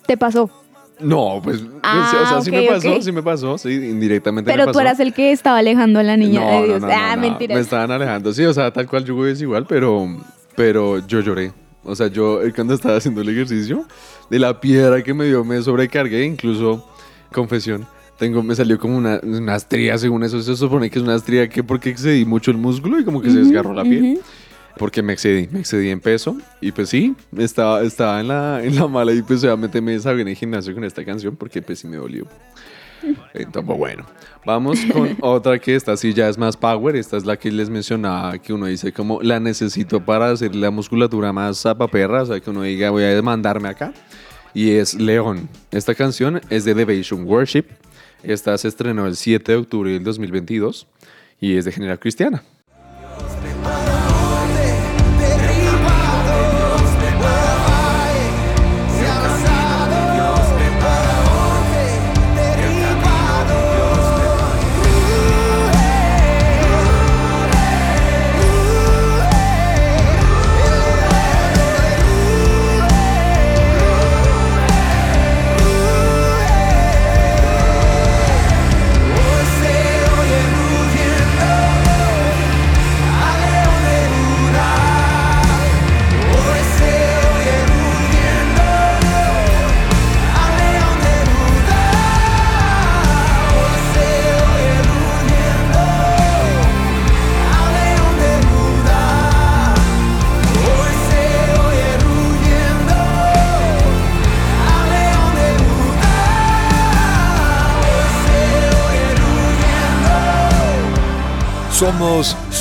[0.07, 0.62] Te pasó.
[0.99, 3.01] No, pues, Ah, o sea, sí ok, me pasó, ok.
[3.01, 4.73] sí me pasó, sí, indirectamente me Pero pasó.
[4.73, 6.81] tú eras el que estaba alejando a la niña no, de Dios.
[6.81, 7.55] no, no, ah, mentira.
[7.55, 10.07] Me estaban alejando, sí, o sea, tal cual yo es igual, pero,
[10.55, 11.51] pero yo lloré.
[11.83, 13.85] O sea, yo eh, cuando estaba haciendo el ejercicio,
[14.29, 16.87] de la piedra que me dio, me sobrecargué, incluso,
[17.33, 17.85] confesión,
[18.17, 21.63] tengo, me salió como una, una según eso, se supone que es una estría que
[21.63, 24.13] porque excedí mucho el músculo y como que se desgarró la piel.
[24.13, 24.21] ujú.
[24.77, 26.35] Porque me excedí, me excedí en peso.
[26.59, 30.21] Y pues sí, estaba, estaba en, la, en la mala y pues obviamente me desahogué
[30.23, 32.27] en el gimnasio con esta canción porque pues sí me dolió.
[33.33, 34.05] Entonces, pues, bueno,
[34.45, 36.95] vamos con otra que esta sí ya es más power.
[36.95, 40.71] Esta es la que les mencionaba, que uno dice como la necesito para hacer la
[40.71, 43.93] musculatura más zapaperra, o sea, que uno diga voy a demandarme acá.
[44.53, 45.49] Y es León.
[45.71, 47.65] Esta canción es de Devotion Worship.
[48.21, 50.87] Esta se estrenó el 7 de octubre del 2022
[51.41, 52.43] y es de General Cristiana.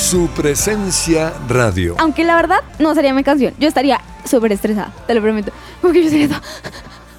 [0.03, 1.95] Su presencia radio.
[1.97, 3.53] Aunque la verdad no sería mi canción.
[3.57, 5.53] Yo estaría súper estresada, te lo prometo.
[5.81, 6.41] Porque yo sería todo,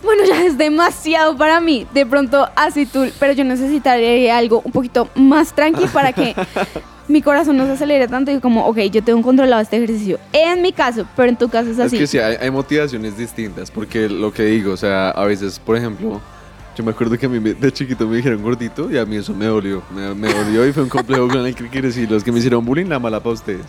[0.03, 1.87] Bueno, ya es demasiado para mí.
[1.95, 6.35] De pronto así tú, pero yo necesitaría algo un poquito más tranqui para que
[7.09, 10.19] mi corazón no se acelere tanto y como, ok, yo tengo controlado este ejercicio.
[10.35, 11.99] En mi caso, pero en tu caso es Es así.
[11.99, 15.77] que sí, hay, hay motivaciones distintas, porque lo que digo, o sea, a veces, por
[15.79, 16.21] ejemplo,
[16.77, 19.33] yo me acuerdo que a mí de chiquito me dijeron gordito y a mí eso
[19.35, 22.07] me dolió, me, me dolió y fue un complejo con el que crecí.
[22.07, 23.67] Los que me hicieron bullying, la mala para ustedes.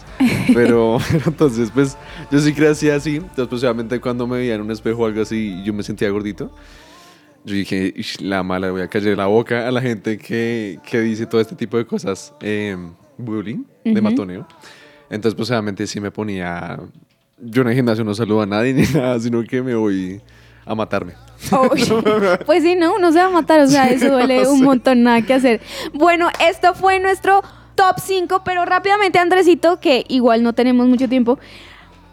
[0.54, 1.98] Pero, pero entonces, pues,
[2.32, 5.22] yo sí crecí así, entonces, pues, obviamente cuando me veía en un espejo o algo
[5.22, 6.52] así yo me sentía gordito,
[7.44, 11.00] yo dije, "Ish, la mala, voy a callar la boca a la gente que, que
[11.02, 12.76] dice todo este tipo de cosas, eh,
[13.20, 14.02] bullying, de Ujú.
[14.02, 14.48] matoneo.
[15.12, 16.80] Entonces, pues obviamente sí me ponía...
[17.40, 20.22] Yo en el gimnasio no saludo a nadie ni nada, sino que me voy
[20.66, 21.14] a matarme.
[22.46, 24.64] Pues sí, no, uno se va a matar, o sea, eso duele No un sé.
[24.64, 25.62] montón, nada que hacer.
[25.94, 27.44] Bueno, esto fue nuestro
[27.76, 31.38] top 5, pero rápidamente, Andresito, que igual no tenemos mucho tiempo,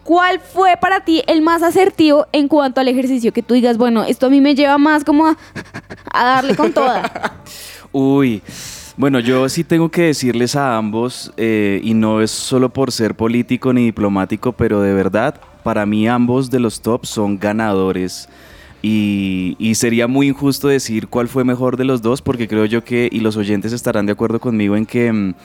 [0.03, 3.31] ¿cuál fue para ti el más asertivo en cuanto al ejercicio?
[3.33, 5.37] Que tú digas, bueno, esto a mí me lleva más como a,
[6.13, 7.33] a darle con toda.
[7.91, 8.41] Uy,
[8.97, 13.15] bueno, yo sí tengo que decirles a ambos, eh, y no es solo por ser
[13.15, 18.29] político ni diplomático, pero de verdad, para mí ambos de los tops son ganadores.
[18.85, 23.07] Y, sería muy injusto decir cuál fue mejor de los dos, porque creo yo que,
[23.09, 25.35] y los oyentes estarán de acuerdo conmigo en que mm,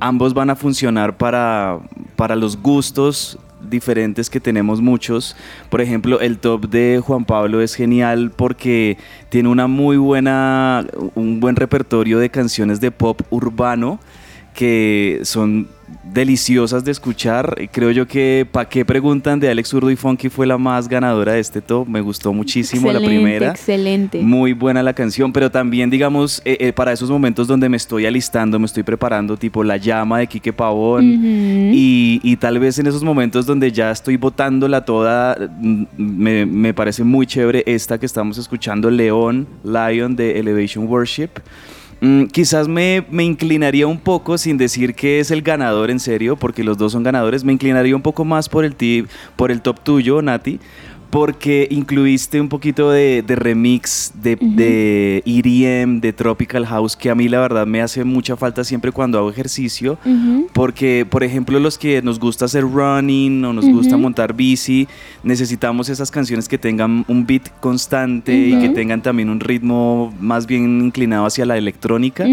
[0.00, 1.78] ambos van a funcionar para,
[2.16, 3.38] para los gustos
[3.70, 5.36] diferentes que tenemos muchos.
[5.70, 8.98] Por ejemplo, el top de Juan Pablo es genial porque
[9.28, 14.00] tiene una muy buena, un buen repertorio de canciones de pop urbano
[14.58, 15.68] que son
[16.02, 17.56] deliciosas de escuchar.
[17.70, 21.34] Creo yo que ¿Pa' qué preguntan de Alex Zurdo y Funky fue la más ganadora
[21.34, 21.86] de este top?
[21.86, 23.50] Me gustó muchísimo la primera.
[23.50, 24.20] excelente.
[24.20, 28.04] Muy buena la canción, pero también, digamos, eh, eh, para esos momentos donde me estoy
[28.06, 31.04] alistando, me estoy preparando, tipo La Llama de Quique Pavón,
[31.72, 36.74] y, y tal vez en esos momentos donde ya estoy botándola toda, mm, me, me
[36.74, 41.30] parece muy chévere esta que estamos escuchando, León, Lion de Elevation Worship.
[42.00, 46.36] Mm, quizás me, me inclinaría un poco, sin decir que es el ganador en serio,
[46.36, 49.60] porque los dos son ganadores, me inclinaría un poco más por el, ti- por el
[49.62, 50.60] top tuyo, Nati,
[51.10, 57.14] porque incluiste un poquito de, de remix, de, de EDM, de Tropical House, que a
[57.14, 59.98] mí la verdad me hace mucha falta siempre cuando hago ejercicio.
[60.52, 64.86] Porque, por ejemplo, los que nos gusta hacer running o nos gusta montar bici,
[65.22, 70.46] necesitamos esas canciones que tengan un beat constante y que tengan también un ritmo más
[70.46, 72.26] bien inclinado hacia la electrónica.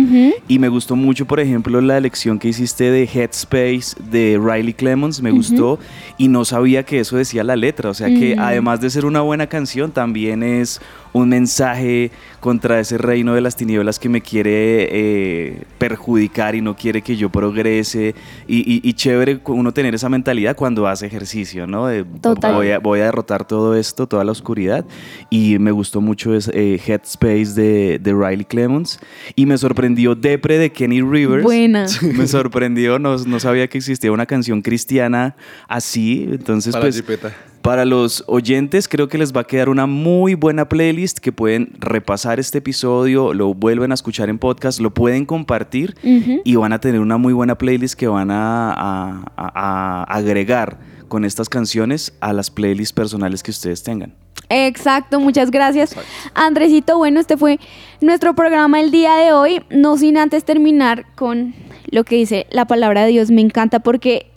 [0.48, 5.22] Y me gustó mucho, por ejemplo, la elección que hiciste de Headspace de Riley Clemons,
[5.22, 5.80] me gustó
[6.18, 7.90] y no sabía que eso decía la letra.
[7.90, 8.40] O sea que Mm.
[8.40, 10.80] además de ser una buena canción, también es
[11.16, 12.12] un mensaje
[12.42, 17.16] contra ese reino de las tinieblas que me quiere eh, perjudicar y no quiere que
[17.16, 18.14] yo progrese.
[18.48, 21.88] Y, y- y chévere uno tener esa mentalidad cuando hace ejercicio, ¿no?
[21.88, 22.54] De, Total.
[22.54, 24.86] Voy a, voy a derrotar todo esto, toda la oscuridad.
[25.30, 29.00] Y me gustó mucho es, eh, Headspace de, de Riley Clemons.
[29.36, 31.44] Y me sorprendió Depre de Kenny Rivers.
[31.44, 31.86] Buena.
[32.02, 35.36] Me sorprendió, no, no sabía que existía una canción cristiana
[35.70, 36.28] así.
[36.30, 37.34] Entonces, Para la pues, jipeta.
[37.66, 41.72] Para los oyentes creo que les va a quedar una muy buena playlist que pueden
[41.80, 46.80] repasar este episodio, lo vuelven a escuchar en podcast, lo pueden compartir y van a
[46.80, 52.14] tener una muy buena playlist que van a, a- a- a agregar con estas canciones
[52.22, 54.14] a las playlists personales que ustedes tengan.
[54.50, 55.96] Exacto, muchas gracias.
[56.36, 57.60] Andresito, bueno, este fue
[58.00, 59.64] nuestro programa el día de hoy.
[59.72, 61.56] No sin antes terminar con
[61.90, 63.32] lo que dice la palabra de Dios.
[63.32, 64.28] Me encanta porque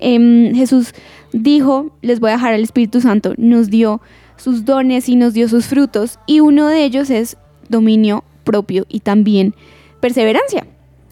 [0.00, 0.94] em, Jesús
[1.32, 4.00] dijo, les voy a dejar al Espíritu Santo, nos dio
[4.36, 6.18] sus dones y nos dio sus frutos.
[6.26, 7.36] Y uno de ellos es
[7.68, 9.54] dominio propio y también
[10.00, 10.66] perseverancia.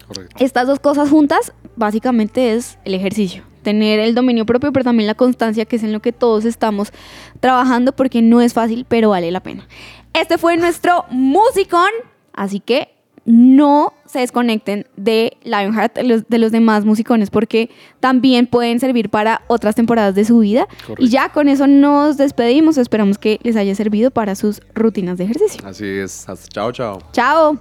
[0.07, 0.35] Correcto.
[0.39, 3.43] Estas dos cosas juntas básicamente es el ejercicio.
[3.63, 6.93] Tener el dominio propio, pero también la constancia, que es en lo que todos estamos
[7.39, 9.67] trabajando, porque no es fácil, pero vale la pena.
[10.13, 11.89] Este fue nuestro musicón,
[12.33, 12.94] así que
[13.25, 17.69] no se desconecten de Lionheart, de los, de los demás musicones, porque
[17.99, 20.67] también pueden servir para otras temporadas de su vida.
[20.99, 22.77] Y ya con eso nos despedimos.
[22.77, 25.67] Esperamos que les haya servido para sus rutinas de ejercicio.
[25.67, 26.29] Así es.
[26.29, 26.99] Hasta- Chao, chao.
[27.11, 27.59] Chao.